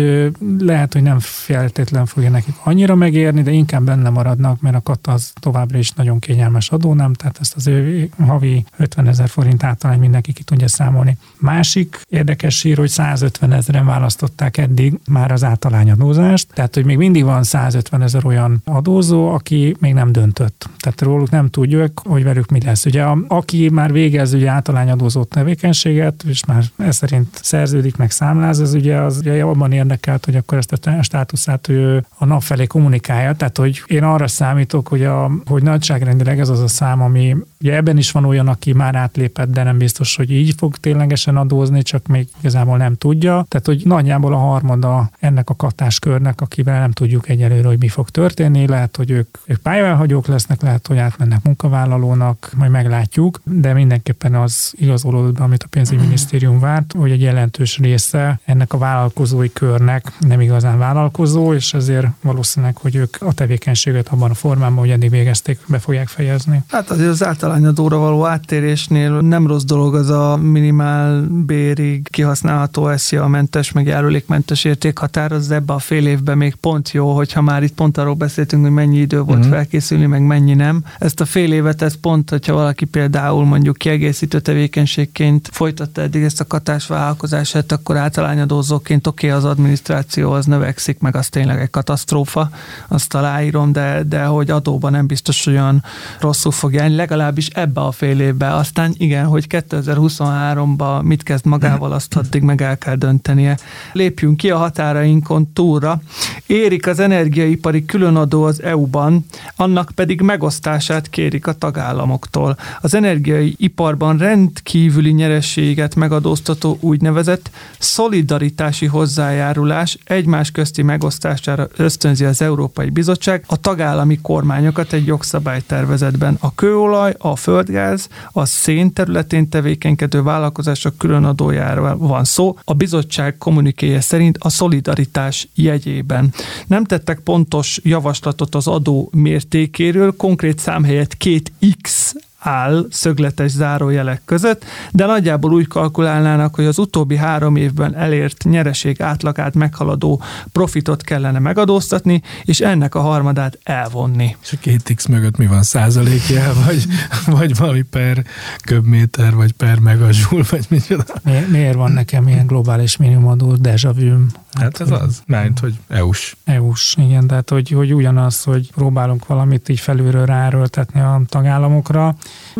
[0.59, 5.11] lehet, hogy nem feltétlen fogja nekik annyira megérni, de inkább benne maradnak, mert a kata
[5.11, 7.13] az továbbra is nagyon kényelmes adó, nem?
[7.13, 11.17] Tehát ezt az ő havi 50 ezer forint általán mindenki ki tudja számolni.
[11.37, 17.23] Másik érdekes hír, hogy 150 ezeren választották eddig már az általányadózást, tehát hogy még mindig
[17.23, 20.48] van 150 ezer olyan adózó, aki még nem döntött.
[20.79, 22.85] Tehát róluk nem tudjuk, hogy velük mi lesz.
[22.85, 28.59] Ugye a, aki már végez ugye általányadózó tevékenységet, és már ez szerint szerződik meg számláz,
[28.59, 32.65] az ugye az ugye abban érdekelt, hogy akkor ezt a státuszát ő a nap felé
[32.65, 33.33] kommunikálja.
[33.33, 37.75] Tehát, hogy én arra számítok, hogy, a, hogy nagyságrendileg ez az a szám, ami ugye
[37.75, 41.81] ebben is van olyan, aki már átlépett, de nem biztos, hogy így fog ténylegesen adózni,
[41.81, 43.45] csak még igazából nem tudja.
[43.47, 48.09] Tehát, hogy nagyjából a harmada ennek a katáskörnek, akivel nem tudjuk egyelőre, hogy mi fog
[48.09, 48.67] történni.
[48.67, 54.73] Lehet, hogy ők, ők pályaválhagyók lesznek, lehet, hogy átmennek munkavállalónak, majd meglátjuk, de mindenképpen az
[54.77, 60.41] igazolódott be, amit a pénzügyminisztérium várt, hogy egy jelentős része ennek a vállalkozói körnek nem
[60.41, 65.59] igazán vállalkozó, és ezért valószínűleg, hogy ők a tevékenységet abban a formában, hogy eddig végezték,
[65.67, 66.63] be fogják fejezni.
[66.67, 73.27] Hát azért az általányadóra való áttérésnél nem rossz dolog az a minimál bérig kihasználható SZIA
[73.27, 77.73] mentes, meg járulékmentes értékhatár, az ebbe a fél évben még pont jó, hogyha már itt
[77.73, 79.49] pont arról beszéltünk, hogy mennyi idő volt mm.
[79.49, 80.83] felkészülni, meg mennyi nem.
[80.99, 86.39] Ezt a fél évet, ez pont, hogyha valaki például mondjuk kiegészítő tevékenységként folytatta eddig ezt
[86.39, 91.69] a katás vállalkozását, akkor általányadózóként oké, okay, az adminisztráció az növekszik, meg az tényleg egy
[91.69, 92.49] katasztrófa,
[92.87, 95.83] azt aláírom, de, de hogy adóban nem biztos olyan
[96.19, 98.55] rosszul fog járni, legalábbis ebbe a fél évbe.
[98.55, 103.57] Aztán igen, hogy 2023-ban mit kezd magával, azt addig meg el kell döntenie.
[103.93, 106.01] Lépjünk ki a határainkon túlra.
[106.45, 112.57] Érik az energiaipari különadó az EU-ban, annak pedig megosztását kérik a tagállamoktól.
[112.81, 123.43] Az energiaiparban rendkívüli nyerességet megadóztató úgynevezett szolidaritási hozzájárulás egymás közti megosztására ösztönzi az Európai Bizottság
[123.47, 126.37] a tagállami kormányokat egy jogszabálytervezetben.
[126.39, 132.57] A kőolaj, a földgáz, a szén területén tevékenykedő vállalkozások különadójára van szó.
[132.63, 136.33] A bizottság kommunikéje szerint a szolidaritás jegyében.
[136.67, 144.21] Nem tettek pontos javaslatot az adó mértékéről, konkrét szám helyett két X áll szögletes zárójelek
[144.25, 151.03] között, de nagyjából úgy kalkulálnának, hogy az utóbbi három évben elért nyereség átlagát meghaladó profitot
[151.03, 154.35] kellene megadóztatni, és ennek a harmadát elvonni.
[154.41, 155.63] És a két X mögött mi van?
[155.63, 156.85] Százalékjel, vagy,
[157.25, 158.23] vagy valami per
[158.63, 161.13] köbméter, vagy per megazsul, vagy micsoda?
[161.23, 164.25] Mi, miért van nekem ilyen globális minimumadó deja vu
[164.59, 166.35] Hát, ez az, mert hogy EU-s.
[166.43, 172.15] EU-s, igen, tehát hogy, hogy ugyanaz, hogy próbálunk valamit így felülről ráerőltetni a tagállamokra.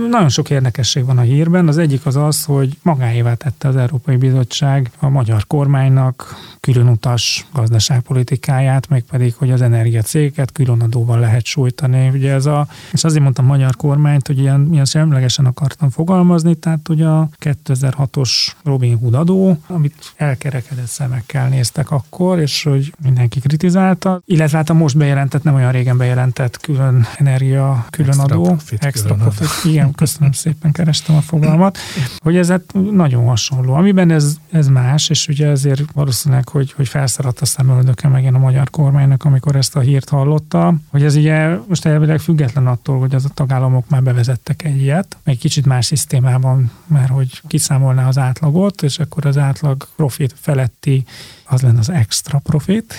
[0.09, 1.67] Nagyon sok érdekesség van a hírben.
[1.67, 8.89] Az egyik az az, hogy magáévá tette az Európai Bizottság a magyar kormánynak különutas gazdaságpolitikáját,
[8.89, 12.09] meg pedig, hogy az energiacégeket különadóval lehet sújtani.
[12.09, 16.89] Ugye ez a, és azért mondtam magyar kormányt, hogy ilyen, ilyen semlegesen akartam fogalmazni, tehát
[16.89, 18.31] ugye a 2006-os
[18.63, 24.73] Robin Hood adó, amit elkerekedett szemekkel néztek akkor, és hogy mindenki kritizálta, illetve hát a
[24.73, 29.47] most bejelentett, nem olyan régen bejelentett külön energia extra profit, extra profit.
[29.71, 31.77] Igen, köszönöm szépen, kerestem a fogalmat,
[32.17, 33.73] hogy ez hát nagyon hasonló.
[33.73, 38.39] Amiben ez, ez más, és ugye ezért valószínűleg hogy, hogy felszaradt a szemöldöke megint a
[38.39, 43.15] magyar kormánynak, amikor ezt a hírt hallotta, hogy ez ugye most elvileg független attól, hogy
[43.15, 48.17] az a tagállamok már bevezettek egy ilyet, egy kicsit más szisztémában, mert hogy kiszámolná az
[48.17, 51.05] átlagot, és akkor az átlag profit feletti
[51.49, 52.93] az lenne az extra profit,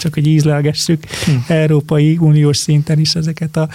[0.00, 1.52] csak hogy ízlelgessük hm.
[1.52, 3.68] Európai Uniós szinten is ezeket a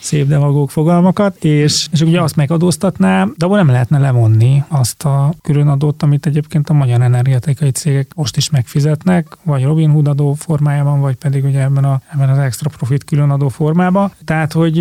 [0.00, 5.34] szép demagóg fogalmakat, és, és ugye azt megadóztatná, de abból nem lehetne levonni azt a
[5.42, 11.00] különadót, amit egyébként a magyar energetikai cégek most is megfizetnek, vagy Robin Hood adó formájában,
[11.00, 14.12] vagy pedig ugye ebben, a, ebben az extra profit különadó formában.
[14.24, 14.78] Tehát, hogy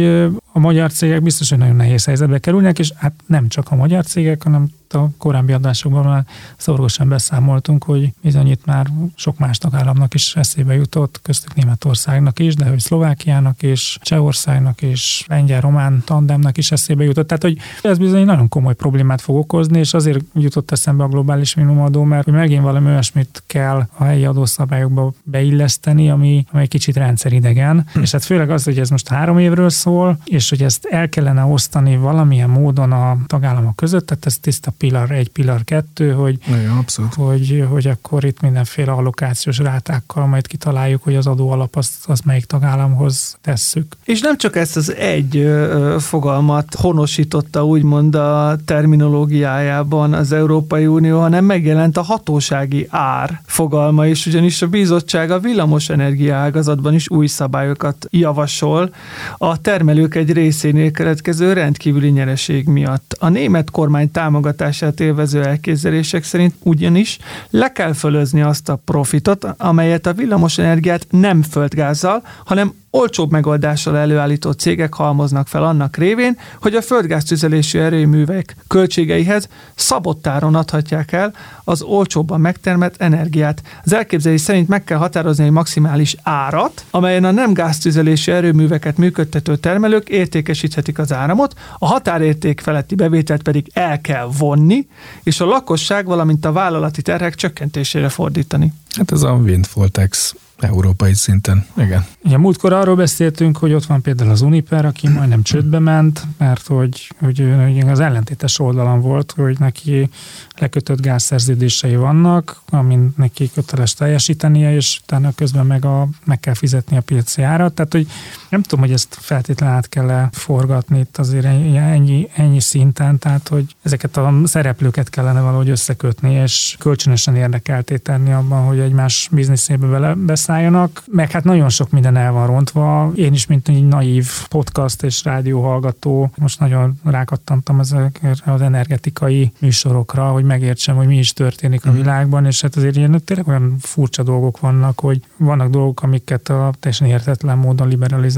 [0.59, 4.05] a magyar cégek biztos, hogy nagyon nehéz helyzetbe kerülnek, és hát nem csak a magyar
[4.05, 6.25] cégek, hanem a korábbi adásokban már
[6.57, 12.55] szorosan beszámoltunk, hogy bizony itt már sok más tagállamnak is eszébe jutott, köztük Németországnak is,
[12.55, 17.27] de hogy Szlovákiának és Csehországnak és lengyel-román tandemnek is eszébe jutott.
[17.27, 21.55] Tehát, hogy ez bizony nagyon komoly problémát fog okozni, és azért jutott eszembe a globális
[21.55, 26.95] minimumadó, mert hogy megint valami olyasmit kell a helyi adószabályokba beilleszteni, ami, ami egy kicsit
[26.95, 27.87] rendszeridegen.
[27.93, 28.01] Hm.
[28.01, 31.43] És hát főleg az, hogy ez most három évről szól, és hogy ezt el kellene
[31.43, 36.69] osztani valamilyen módon a tagállamok között, tehát ez tiszta pillar egy, pillar kettő, hogy, Igen,
[36.69, 37.13] abszolút.
[37.13, 42.45] hogy, hogy akkor itt mindenféle allokációs rátákkal majd kitaláljuk, hogy az adóalap azt, azt melyik
[42.45, 43.95] tagállamhoz tesszük.
[44.03, 45.49] És nem csak ezt az egy
[45.97, 54.25] fogalmat honosította úgymond a terminológiájában az Európai Unió, hanem megjelent a hatósági ár fogalma is,
[54.25, 58.93] ugyanis a bizottság a villamosenergia ágazatban is új szabályokat javasol
[59.37, 63.15] a termelők egy részénél keletkező rendkívüli nyereség miatt.
[63.19, 67.17] A német kormány támogatás támogatását élvező elképzelések szerint ugyanis
[67.49, 74.51] le kell fölözni azt a profitot, amelyet a villamosenergiát nem földgázzal, hanem olcsóbb megoldással előállító
[74.51, 82.41] cégek halmoznak fel annak révén, hogy a földgáztüzelésű erőművek költségeihez szabottáron adhatják el az olcsóbban
[82.41, 83.61] megtermelt energiát.
[83.83, 89.55] Az elképzelés szerint meg kell határozni egy maximális árat, amelyen a nem gáztüzelésű erőműveket működtető
[89.55, 94.87] termelők értékesíthetik az áramot, a határérték feletti bevételt pedig el kell vonni,
[95.23, 98.73] és a lakosság, valamint a vállalati terhek csökkentésére fordítani.
[98.97, 102.05] Hát ez a windfall tax európai szinten, igen.
[102.23, 106.67] Ugye múltkor arról beszéltünk, hogy ott van például az Uniper, aki majdnem csődbe ment, mert
[106.67, 110.09] hogy, hogy, hogy az ellentétes oldalon volt, hogy neki
[110.57, 116.97] lekötött gázszerződései vannak, amin neki köteles teljesítenie, és utána közben meg, a, meg kell fizetni
[116.97, 117.73] a piaci árat.
[117.73, 118.07] Tehát, hogy
[118.49, 123.75] nem tudom, hogy ezt feltétlenül át kell forgatni itt azért ennyi, ennyi szinten, tehát, hogy
[123.81, 130.13] ezeket a szereplőket kellene valahogy összekötni, és kölcsönösen érdekelté tenni abban, hogy egymás bizniszébe bele
[130.13, 131.03] beszálljanak.
[131.11, 133.11] Meg hát nagyon sok minden el van rontva.
[133.15, 140.43] Én is, mint egy naív podcast és rádióhallgató, most nagyon rákattantam az energetikai műsorokra, hogy
[140.43, 141.97] megértsem, hogy mi is történik a mhm.
[141.97, 146.73] világban, és hát azért ilyen tényleg olyan furcsa dolgok vannak, hogy vannak dolgok, amiket a
[146.79, 147.87] teljesen értetlen módon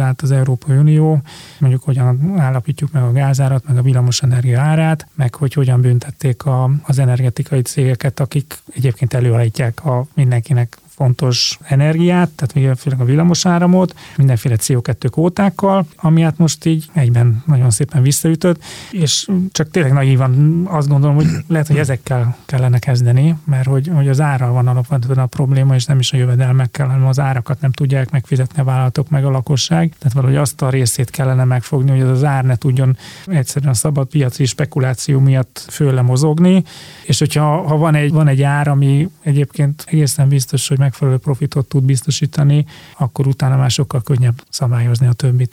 [0.01, 1.21] liberalizált az Európai Unió,
[1.59, 6.71] mondjuk hogyan állapítjuk meg a gázárat, meg a villamosenergia árát, meg hogy hogyan büntették a,
[6.83, 14.55] az energetikai cégeket, akik egyébként előállítják a mindenkinek fontos energiát, tehát főleg a villamosáramot, mindenféle
[14.59, 20.87] CO2 kvótákkal, ami hát most így egyben nagyon szépen visszaütött, és csak tényleg naívan azt
[20.87, 25.25] gondolom, hogy lehet, hogy ezekkel kellene kezdeni, mert hogy, hogy az ára van alapvetően a
[25.25, 29.25] probléma, és nem is a jövedelmekkel, hanem az árakat nem tudják megfizetni a vállalatok meg
[29.25, 29.93] a lakosság.
[29.97, 33.75] Tehát valahogy azt a részét kellene megfogni, hogy az, az ár ne tudjon egyszerűen a
[33.75, 36.63] szabad piaci spekuláció miatt főle mozogni,
[37.03, 41.67] és hogyha ha van egy, van egy ár, ami egyébként egészen biztos, hogy megfelelő profitot
[41.67, 42.65] tud biztosítani,
[42.97, 45.49] akkor utána már sokkal könnyebb szabályozni a többit.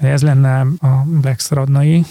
[0.00, 2.04] De ez lenne a Lex Radnai,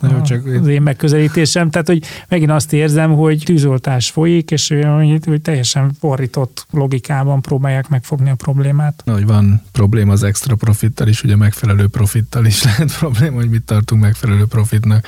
[0.00, 1.70] a, a, csak az én megközelítésem.
[1.70, 7.88] Tehát, hogy megint azt érzem, hogy tűzoltás folyik, és hogy, hogy teljesen fordított logikában próbálják
[7.88, 9.02] megfogni a problémát.
[9.04, 13.50] Na, hogy van probléma az extra profittal is, ugye megfelelő profittal is lehet probléma, hogy
[13.50, 15.06] mit tartunk megfelelő profitnak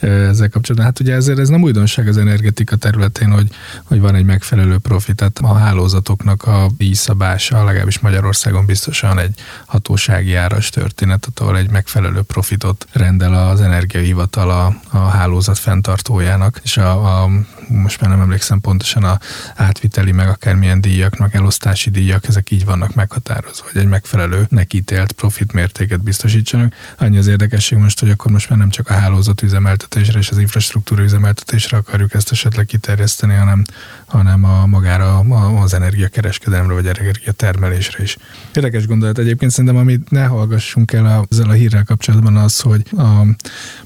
[0.00, 0.84] ezzel kapcsolatban.
[0.84, 3.48] Hát ugye ezért ez nem újdonság az energetika területén, hogy,
[3.84, 5.16] hogy van egy megfelelő profit.
[5.16, 12.22] Tehát a hálózatoknak a díjszabása, legalábbis Magyarországon biztosan egy hatósági áras történet, ahol egy megfelelő
[12.22, 17.28] profitot rendel az energiahivatal a, a hálózat fenntartójának, és a, a
[17.68, 19.18] most már nem emlékszem pontosan a
[19.54, 25.12] átviteli, meg akármilyen díjak, meg elosztási díjak, ezek így vannak meghatározva, hogy egy megfelelő nekítélt
[25.12, 26.74] profit mértéket biztosítsanak.
[26.98, 30.38] Annyi az érdekesség most, hogy akkor most már nem csak a hálózat üzemeltetésre és az
[30.38, 33.64] infrastruktúra üzemeltetésre akarjuk ezt esetleg kiterjeszteni, hanem,
[34.06, 35.18] hanem a magára
[35.62, 38.16] az energiakereskedelemre vagy energiatermelésre is.
[38.54, 42.82] Érdekes gondolat egyébként szerintem, amit ne hallgassunk el a, ezzel a hírrel kapcsolatban az, hogy
[42.96, 43.02] a,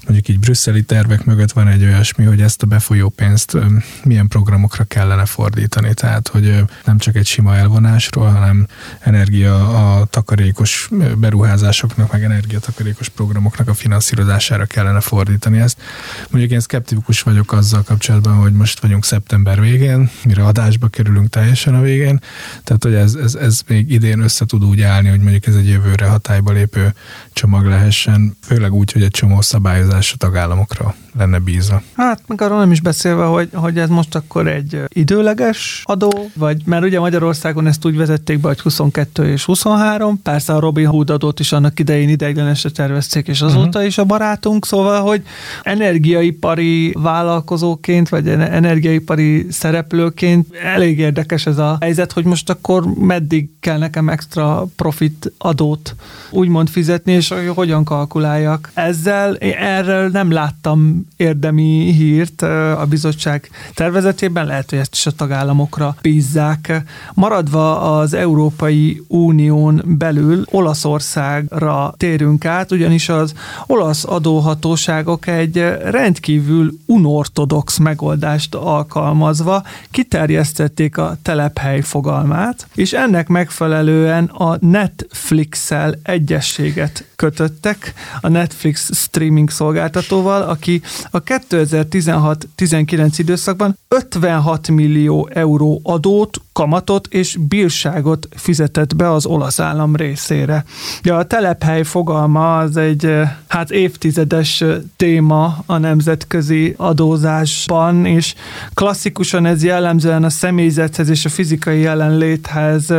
[0.05, 3.53] mondjuk így brüsszeli tervek mögött van egy olyasmi, hogy ezt a befolyó pénzt
[4.03, 5.93] milyen programokra kellene fordítani.
[5.93, 8.67] Tehát, hogy nem csak egy sima elvonásról, hanem
[8.99, 9.55] energia
[9.97, 15.81] a takarékos beruházásoknak, meg energiatakarékos programoknak a finanszírozására kellene fordítani ezt.
[16.29, 21.75] Mondjuk én szkeptikus vagyok azzal kapcsolatban, hogy most vagyunk szeptember végén, mire adásba kerülünk teljesen
[21.75, 22.21] a végén,
[22.63, 25.67] tehát hogy ez, ez, ez még idén össze tud úgy állni, hogy mondjuk ez egy
[25.67, 26.93] jövőre hatályba lépő
[27.39, 31.81] csomag lehessen, főleg úgy, hogy egy csomó szabályozás a tagállamokra lenne bízva.
[31.95, 36.61] Hát meg arról nem is beszélve, hogy hogy ez most akkor egy időleges adó, vagy
[36.65, 41.09] mert ugye Magyarországon ezt úgy vezették be, hogy 22 és 23, persze a Robin Hood
[41.09, 43.85] adót is annak idején ideiglenesre tervezték, és azóta uh-huh.
[43.85, 45.23] is a barátunk, szóval, hogy
[45.63, 53.77] energiaipari vállalkozóként, vagy energiaipari szereplőként elég érdekes ez a helyzet, hogy most akkor meddig kell
[53.77, 55.95] nekem extra profit adót
[56.31, 58.71] úgymond fizetni, és hogyan kalkuláljak.
[58.73, 65.95] Ezzel erről nem láttam érdemi hírt a bizottság tervezetében, lehet, hogy ezt is a tagállamokra
[66.01, 66.83] bízzák.
[67.13, 73.33] Maradva az Európai Unión belül Olaszországra térünk át, ugyanis az
[73.67, 84.57] olasz adóhatóságok egy rendkívül unortodox megoldást alkalmazva kiterjesztették a telephely fogalmát, és ennek megfelelően a
[84.61, 96.41] Netflix-el egyességet kötöttek a Netflix streaming szolgáltatóval, aki a 2016-19 időszakban 56 millió euró adót,
[96.53, 100.65] kamatot és bírságot fizetett be az olasz állam részére.
[101.01, 103.11] Ja, a telephely fogalma az egy
[103.47, 104.63] hát évtizedes
[104.95, 108.35] téma a nemzetközi adózásban, és
[108.73, 112.93] klasszikusan ez jellemzően a személyzethez és a fizikai jelenléthez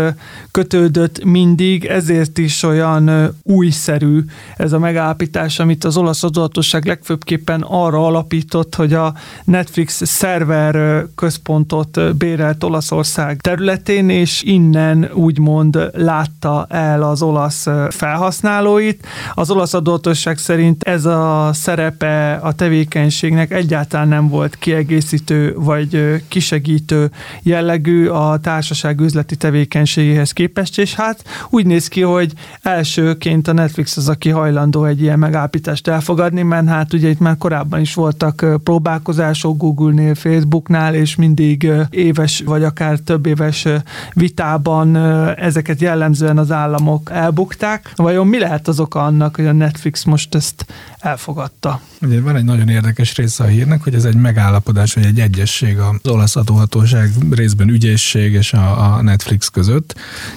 [0.50, 4.09] kötődött mindig, ezért is olyan újszerű
[4.56, 12.16] ez a megállapítás, amit az olasz adóhatóság legfőbbképpen arra alapított, hogy a Netflix szerver központot
[12.16, 19.06] bérelt Olaszország területén, és innen úgymond látta el az olasz felhasználóit.
[19.34, 27.11] Az olasz adóhatóság szerint ez a szerepe a tevékenységnek egyáltalán nem volt kiegészítő vagy kisegítő
[27.42, 32.32] jellegű a társaság üzleti tevékenységéhez képest, és hát úgy néz ki, hogy
[32.62, 37.36] elsőként a Netflix az, aki hajlandó egy ilyen megállapítást elfogadni, mert hát ugye itt már
[37.38, 43.66] korábban is voltak próbálkozások Google-nél, Facebooknál, és mindig éves vagy akár több éves
[44.12, 44.96] vitában
[45.36, 47.92] ezeket jellemzően az államok elbukták.
[47.96, 50.66] Vajon mi lehet az oka annak, hogy a Netflix most ezt
[50.98, 51.80] elfogadta?
[52.03, 55.78] Ugye van egy nagyon érdekes része a hírnek, hogy ez egy megállapodás, vagy egy egyesség
[55.78, 59.94] az olasz adóhatóság részben ügyészség és a, a Netflix között,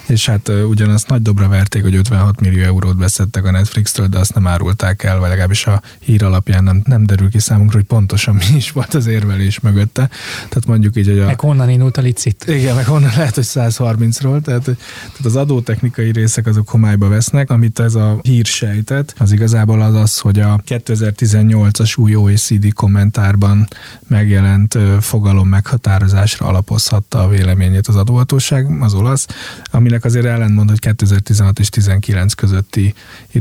[0.08, 4.34] és hát ugyanazt nagy dobra verték, hogy 56 millió eurót beszedtek a Netflix-től, de azt
[4.34, 8.36] nem árulták el, vagy legalábbis a hír alapján nem, nem derül ki számunkra, hogy pontosan
[8.36, 10.10] mi is volt az érvelés mögötte.
[10.38, 11.26] Tehát mondjuk így, hogy a...
[11.26, 12.46] Meg honnan indult a licit.
[12.48, 17.80] Igen, meg honnan lehet, hogy 130-ról, tehát, tehát az adótechnikai részek azok homályba vesznek, amit
[17.80, 23.68] ez a hír sejtett, az igazából az az, hogy a 2018-as új OECD kommentárban
[24.08, 29.28] megjelent fogalom meghatározásra alapozhatta a véleményét az adóhatóság, az olasz,
[29.72, 32.94] aminek azért ellentmond, hogy 2016 és 19 közötti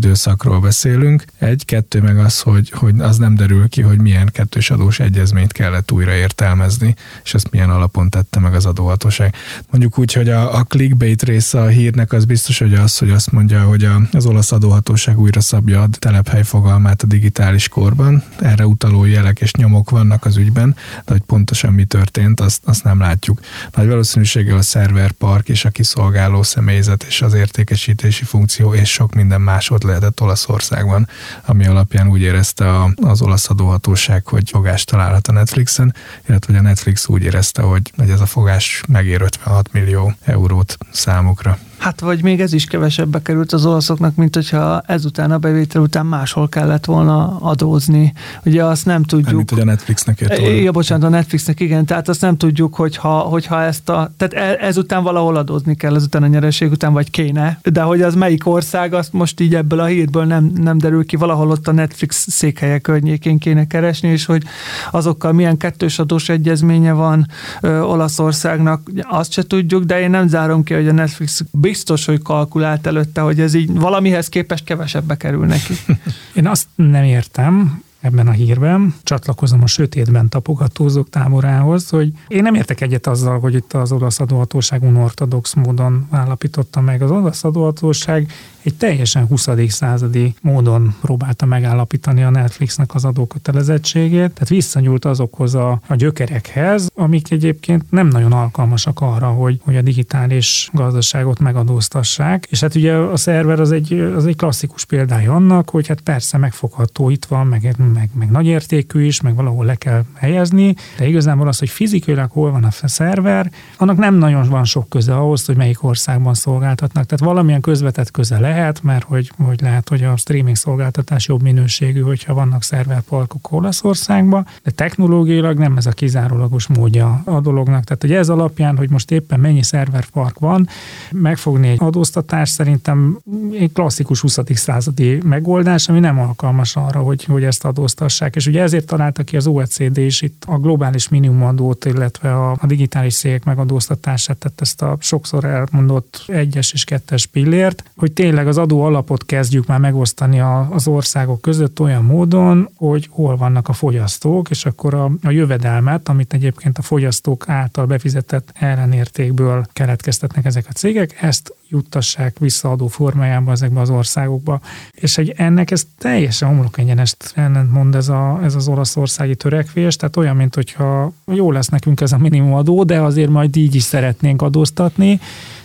[0.04, 1.24] időszakról beszélünk.
[1.38, 5.52] Egy, kettő meg az, hogy, hogy az nem derül ki, hogy milyen kettős adós egyezményt
[5.52, 6.94] kellett újra értelmezni,
[7.24, 9.34] és ezt milyen alapon tette meg az adóhatóság.
[9.70, 13.32] Mondjuk úgy, hogy a, a clickbait része a hírnek az biztos, hogy az, hogy azt
[13.32, 18.22] mondja, hogy a, az olasz adóhatóság újra szabja a telephely fogalmát a digitális korban.
[18.40, 22.84] Erre utaló jelek és nyomok vannak az ügyben, de hogy pontosan mi történt, azt, azt
[22.84, 23.40] nem látjuk.
[23.74, 29.40] Nagy valószínűséggel a szerverpark és a kiszolgáló személyzet és az értékesítési funkció és sok minden
[29.40, 31.08] más ott lehetett Olaszországban,
[31.44, 35.94] ami alapján úgy érezte a, az olasz adóhatóság, hogy fogást találhat a Netflixen,
[36.28, 40.78] illetve hogy a Netflix úgy érezte, hogy, hogy ez a fogás megér 56 millió eurót
[40.92, 41.58] számukra.
[41.82, 46.06] Hát vagy még ez is kevesebbe került az olaszoknak, mint hogyha ezután a bevétel után
[46.06, 48.12] máshol kellett volna adózni.
[48.44, 49.36] Ugye azt nem tudjuk.
[49.36, 50.54] Mint hogy a Netflixnek ért volna.
[50.54, 54.66] Ja, bocsánat, a Netflixnek igen, tehát azt nem tudjuk, hogyha, hogyha ezt a, tehát e,
[54.66, 58.94] ezután valahol adózni kell, ezután a nyereség után, vagy kéne, de hogy az melyik ország,
[58.94, 62.78] azt most így ebből a hírből nem, nem derül ki, valahol ott a Netflix székhelye
[62.78, 64.42] környékén kéne keresni, és hogy
[64.90, 67.26] azokkal milyen kettős adós egyezménye van
[67.60, 71.42] ö, Olaszországnak, azt se tudjuk, de én nem zárom ki, hogy a Netflix
[71.72, 75.74] biztos, hogy kalkulált előtte, hogy ez így valamihez képest kevesebbe kerül neki.
[76.38, 82.54] Én azt nem értem, ebben a hírben, csatlakozom a sötétben tapogatózók táborához, hogy én nem
[82.54, 87.02] értek egyet azzal, hogy itt az olasz adóhatóság unortodox módon állapította meg.
[87.02, 88.32] Az olasz adóhatóság
[88.62, 89.48] egy teljesen 20.
[89.68, 97.30] századi módon próbálta megállapítani a Netflixnek az adókötelezettségét, tehát visszanyúlt azokhoz a, a gyökerekhez, amik
[97.30, 102.46] egyébként nem nagyon alkalmasak arra, hogy, hogy a digitális gazdaságot megadóztassák.
[102.50, 106.38] És hát ugye a szerver az egy, az egy klasszikus példája annak, hogy hát persze
[106.38, 111.08] megfogható itt van, meg, meg, meg nagy értékű is, meg valahol le kell helyezni, de
[111.08, 115.44] igazából az, hogy fizikailag hol van a szerver, annak nem nagyon van sok köze ahhoz,
[115.44, 117.06] hogy melyik országban szolgáltatnak.
[117.06, 122.00] Tehát valamilyen közvetett köze lehet, mert hogy, hogy lehet, hogy a streaming szolgáltatás jobb minőségű,
[122.00, 127.84] hogyha vannak szerverparkok Olaszországban, de technológiailag nem ez a kizárólagos módja a dolognak.
[127.84, 130.68] Tehát, hogy ez alapján, hogy most éppen mennyi szerverpark van,
[131.10, 133.18] megfogni egy adóztatás szerintem
[133.58, 134.38] egy klasszikus 20.
[134.46, 138.36] századi megoldás, ami nem alkalmas arra, hogy, hogy ezt adóztassák.
[138.36, 142.66] És ugye ezért találta ki az OECD is itt a globális minimumadót, illetve a, a
[142.66, 148.58] digitális cégek megadóztatását, tehát ezt a sokszor elmondott egyes és kettes pillért, hogy tényleg az
[148.58, 153.72] adó alapot kezdjük már megosztani a, az országok között olyan módon, hogy hol vannak a
[153.72, 160.66] fogyasztók, és akkor a, a jövedelmet, amit egyébként a fogyasztók által befizetett ellenértékből keletkeztetnek ezek
[160.68, 164.60] a cégek, ezt juttassák visszaadó formájában ezekbe az országokba.
[164.90, 170.16] És egy, ennek ez teljesen homlok egyenest ellentmond ez, a, ez az olaszországi törekvés, tehát
[170.16, 174.42] olyan, mint hogyha jó lesz nekünk ez a minimumadó, de azért majd így is szeretnénk
[174.42, 175.20] adóztatni,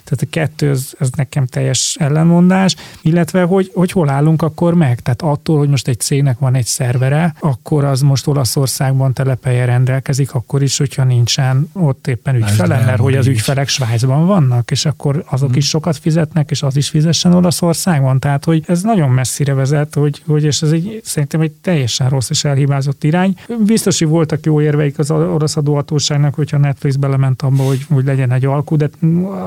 [0.07, 4.99] tehát a kettő, ez, ez nekem teljes ellenmondás, illetve hogy, hogy hol állunk akkor meg.
[4.99, 10.33] Tehát attól, hogy most egy cégnek van egy szervere, akkor az most Olaszországban telepelje rendelkezik,
[10.33, 15.23] akkor is, hogyha nincsen ott éppen ügyfele, mert hogy az ügyfelek Svájcban vannak, és akkor
[15.29, 18.19] azok is sokat fizetnek, és az is fizessen Olaszországban.
[18.19, 22.29] Tehát, hogy ez nagyon messzire vezet, hogy, hogy és ez egy, szerintem egy teljesen rossz
[22.29, 23.35] és elhibázott irány.
[23.65, 28.31] Biztos, hogy voltak jó érveik az orosz adóhatóságnak, hogyha Netflix belement abba, hogy, hogy legyen
[28.31, 28.89] egy alkú, de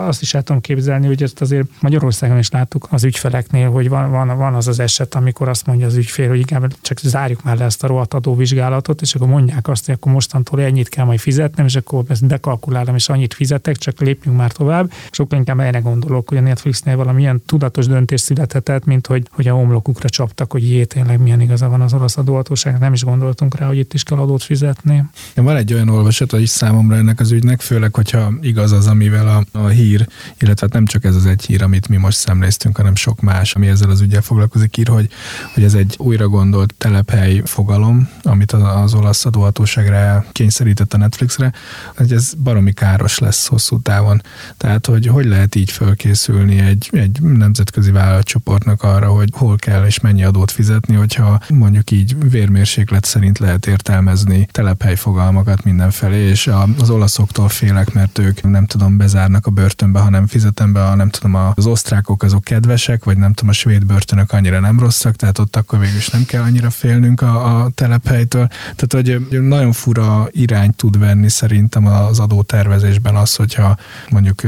[0.07, 4.11] azt is el tudom képzelni, hogy ezt azért Magyarországon is láttuk az ügyfeleknél, hogy van,
[4.11, 7.59] van, van az az eset, amikor azt mondja az ügyfél, hogy igen, csak zárjuk már
[7.59, 11.19] le ezt a rohadt adóvizsgálatot, és akkor mondják azt, hogy akkor mostantól ennyit kell majd
[11.19, 14.93] fizetnem, és akkor ezt bekalkulálom, és annyit fizetek, csak lépjünk már tovább.
[15.11, 19.55] Sokkal inkább erre gondolok, hogy a Netflixnél valamilyen tudatos döntés születhetett, mint hogy, hogy a
[19.55, 23.67] homlokukra csaptak, hogy jé, tényleg milyen igaza van az orosz adóhatóságnak, nem is gondoltunk rá,
[23.67, 25.05] hogy itt is kell adót fizetni.
[25.35, 29.59] Van egy olyan olvasat, hogy számomra ennek az ügynek, főleg, hogyha igaz az, amivel a,
[29.59, 30.07] a hír,
[30.39, 33.55] illetve hát nem csak ez az egy hír, amit mi most szemléztünk, hanem sok más,
[33.55, 35.09] ami ezzel az ügyel foglalkozik, ír, hogy,
[35.55, 41.53] hogy ez egy újra gondolt telephely fogalom, amit az, az olasz adóhatóságra kényszerített a Netflixre,
[41.97, 44.23] hogy ez baromi káros lesz hosszú távon.
[44.57, 50.01] Tehát, hogy hogy lehet így fölkészülni egy, egy nemzetközi vállalatcsoportnak arra, hogy hol kell és
[50.01, 56.91] mennyi adót fizetni, hogyha mondjuk így vérmérséklet szerint lehet értelmezni telephely fogalmakat mindenfelé, és az
[56.91, 61.35] olaszoktól félek, mert ők nem tudom, bezárnak a börtönbe, hanem fizetem be, a, nem tudom,
[61.55, 65.57] az osztrákok azok kedvesek, vagy nem tudom, a svéd börtönök annyira nem rosszak, tehát ott
[65.57, 68.47] akkor végül is nem kell annyira félnünk a, a telephelytől.
[68.77, 73.77] Tehát, hogy nagyon fura irány tud venni szerintem az adótervezésben az, hogyha
[74.11, 74.41] mondjuk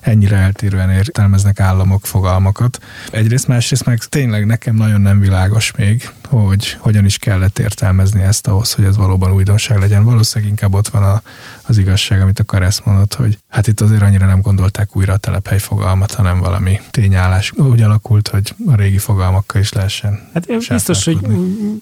[0.00, 2.78] ennyire eltérően értelmeznek államok fogalmakat.
[3.10, 6.10] Egyrészt, másrészt meg tényleg nekem nagyon nem világos még,
[6.40, 10.04] hogy hogyan is kellett értelmezni ezt ahhoz, hogy ez valóban újdonság legyen.
[10.04, 11.22] Valószínűleg inkább ott van a,
[11.62, 15.16] az igazság, amit a Karesz mondott, hogy hát itt azért annyira nem gondolták újra a
[15.16, 20.20] telephely fogalmat, hanem valami tényállás úgy alakult, hogy a régi fogalmakkal is lehessen.
[20.34, 21.18] Hát biztos, hogy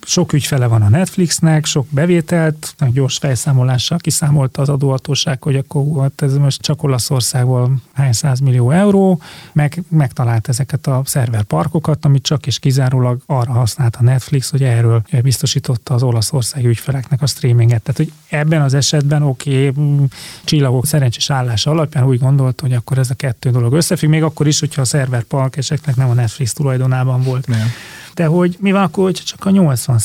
[0.03, 6.23] sok ügyfele van a Netflixnek, sok bevételt, gyors felszámolással kiszámolta az adóhatóság, hogy akkor hát
[6.23, 9.21] ez most csak Olaszországból hány millió euró,
[9.53, 15.03] meg megtalált ezeket a szerverparkokat, amit csak és kizárólag arra használt a Netflix, hogy erről
[15.23, 17.83] biztosította az olaszországi ügyfeleknek a streaminget.
[17.83, 20.07] Tehát, hogy ebben az esetben oké, okay,
[20.45, 24.47] csillagok szerencsés állása alapján úgy gondolt, hogy akkor ez a kettő dolog összefügg, még akkor
[24.47, 27.47] is, hogyha a szerverpark esetleg nem a Netflix tulajdonában volt.
[27.47, 27.67] Nem
[28.21, 30.01] de hogy mi van akkor, hogy csak a 80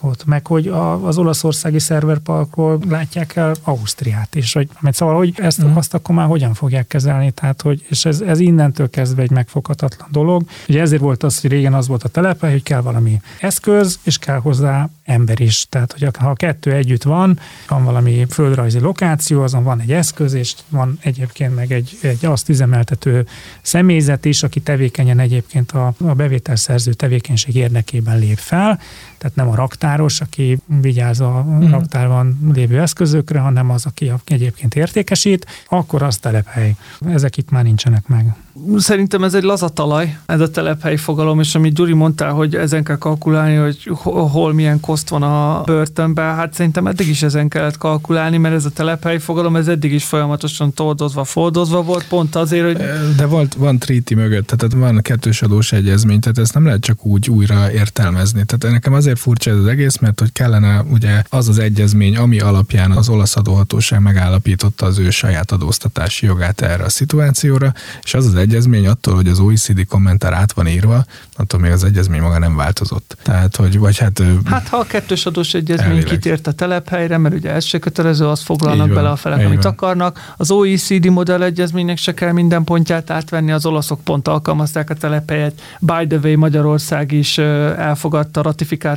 [0.00, 5.32] ot meg hogy a, az olaszországi szerverparkról látják el Ausztriát is, hogy, mert szóval, hogy
[5.36, 5.76] ezt mm.
[5.76, 10.08] azt akkor már hogyan fogják kezelni, tehát, hogy, és ez, ez innentől kezdve egy megfoghatatlan
[10.12, 10.42] dolog.
[10.68, 14.18] Ugye ezért volt az, hogy régen az volt a telepe, hogy kell valami eszköz, és
[14.18, 15.66] kell hozzá ember is.
[15.68, 17.38] Tehát, hogy ha a kettő együtt van,
[17.68, 22.48] van valami földrajzi lokáció, azon van egy eszköz, és van egyébként meg egy, egy azt
[22.48, 23.26] üzemeltető
[23.62, 28.80] személyzet is, aki tevékenyen egyébként a, a bevételszerző tevékenység érdekében lép fel,
[29.20, 31.70] tehát nem a raktáros, aki vigyáz a mm.
[31.70, 36.74] raktárban lévő eszközökre, hanem az, aki egyébként értékesít, akkor az telephely.
[37.06, 38.34] Ezek itt már nincsenek meg.
[38.76, 42.98] Szerintem ez egy lazatalaj, ez a telephely fogalom, és amit Gyuri mondta, hogy ezen kell
[42.98, 48.36] kalkulálni, hogy hol milyen koszt van a börtönben, hát szerintem eddig is ezen kellett kalkulálni,
[48.36, 52.76] mert ez a telephely fogalom, ez eddig is folyamatosan toldozva, fordozva volt, pont azért, hogy...
[53.16, 57.04] De volt, van tríti mögött, tehát van kettős adós egyezmény, tehát ezt nem lehet csak
[57.04, 58.44] úgy újra értelmezni.
[58.44, 62.16] Tehát nekem azért azért furcsa ez az egész, mert hogy kellene ugye az az egyezmény,
[62.16, 68.14] ami alapján az olasz adóhatóság megállapította az ő saját adóztatási jogát erre a szituációra, és
[68.14, 71.04] az az egyezmény attól, hogy az OECD kommentár át van írva,
[71.36, 73.16] attól még az egyezmény maga nem változott.
[73.22, 74.22] Tehát, hogy vagy hát...
[74.44, 76.10] Hát ha a kettős adós egyezmény elvileg.
[76.10, 79.62] kitért a telephelyre, mert ugye ez se kötelező, azt foglalnak van, bele a felek, amit
[79.62, 79.72] van.
[79.72, 80.34] akarnak.
[80.36, 85.62] Az OECD modell egyezménynek se kell minden pontját átvenni, az olaszok pont alkalmazták a telephelyet.
[85.80, 88.42] By the way, Magyarország is elfogadta,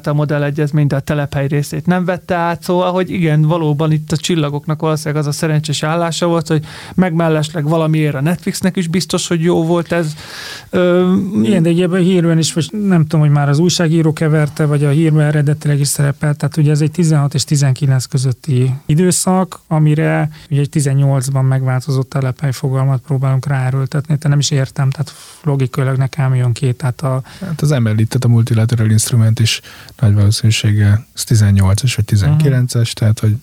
[0.03, 3.91] ratifikálta a modell egyezményt, de a telephely részét nem vette át, szóval, hogy igen, valóban
[3.91, 8.87] itt a csillagoknak valószínűleg az a szerencsés állása volt, hogy megmellesleg valamiért a Netflixnek is
[8.87, 10.13] biztos, hogy jó volt ez.
[10.69, 14.83] Ö, igen, de egy hírben is, vagy nem tudom, hogy már az újságíró keverte, vagy
[14.83, 20.29] a hírben eredetileg is szerepelt, tehát ugye ez egy 16 és 19 közötti időszak, amire
[20.49, 26.35] ugye egy 18-ban megváltozott telephely fogalmat próbálunk ráerőltetni, te nem is értem, tehát logikailag nekem
[26.35, 27.21] jön két, tehát a...
[27.39, 29.61] Hát az emellített a multilateral instrument is
[29.99, 32.83] nagy valószínűséggel 18-es vagy 19-es, uh-huh.
[32.83, 33.35] tehát hogy...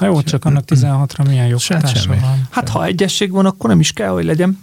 [0.00, 2.46] Na jó, csak annak 16-ra milyen joghatása van.
[2.50, 4.58] Hát ha egyesség van, akkor nem is kell, hogy legyen.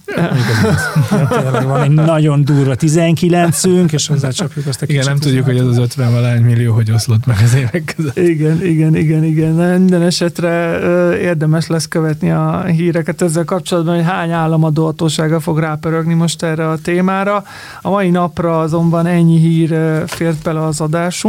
[1.30, 5.68] Tényleg van egy nagyon durva 19-ünk, és hozzácsapjuk azt a Igen, nem tudjuk, hogy az
[5.68, 8.18] az 50 valány millió, hogy oszlott meg az évek között.
[8.18, 9.54] Igen, igen, igen, igen.
[9.80, 10.80] Minden esetre
[11.20, 16.78] érdemes lesz követni a híreket ezzel kapcsolatban, hogy hány államadóhatósága fog rápörögni most erre a
[16.78, 17.44] témára.
[17.82, 20.82] A mai napra azonban ennyi hír fért bele az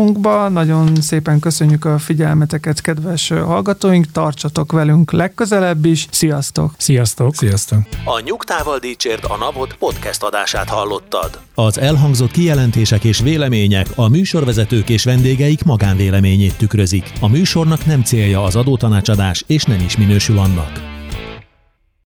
[0.04, 0.48] adásunkba.
[0.48, 4.06] Nagyon szépen köszönjük a figyelmeteket, kedves hallgatóink.
[4.12, 6.06] Tartsatok velünk legközelebb is.
[6.10, 6.72] Sziasztok!
[6.76, 7.34] Sziasztok!
[7.34, 7.78] Sziasztok!
[8.04, 11.38] A Nyugtával Dícsért a Napot podcast adását hallottad.
[11.54, 17.12] Az elhangzott kijelentések és vélemények a műsorvezetők és vendégeik magánvéleményét tükrözik.
[17.20, 20.93] A műsornak nem célja az adótanácsadás, és nem is minősül annak.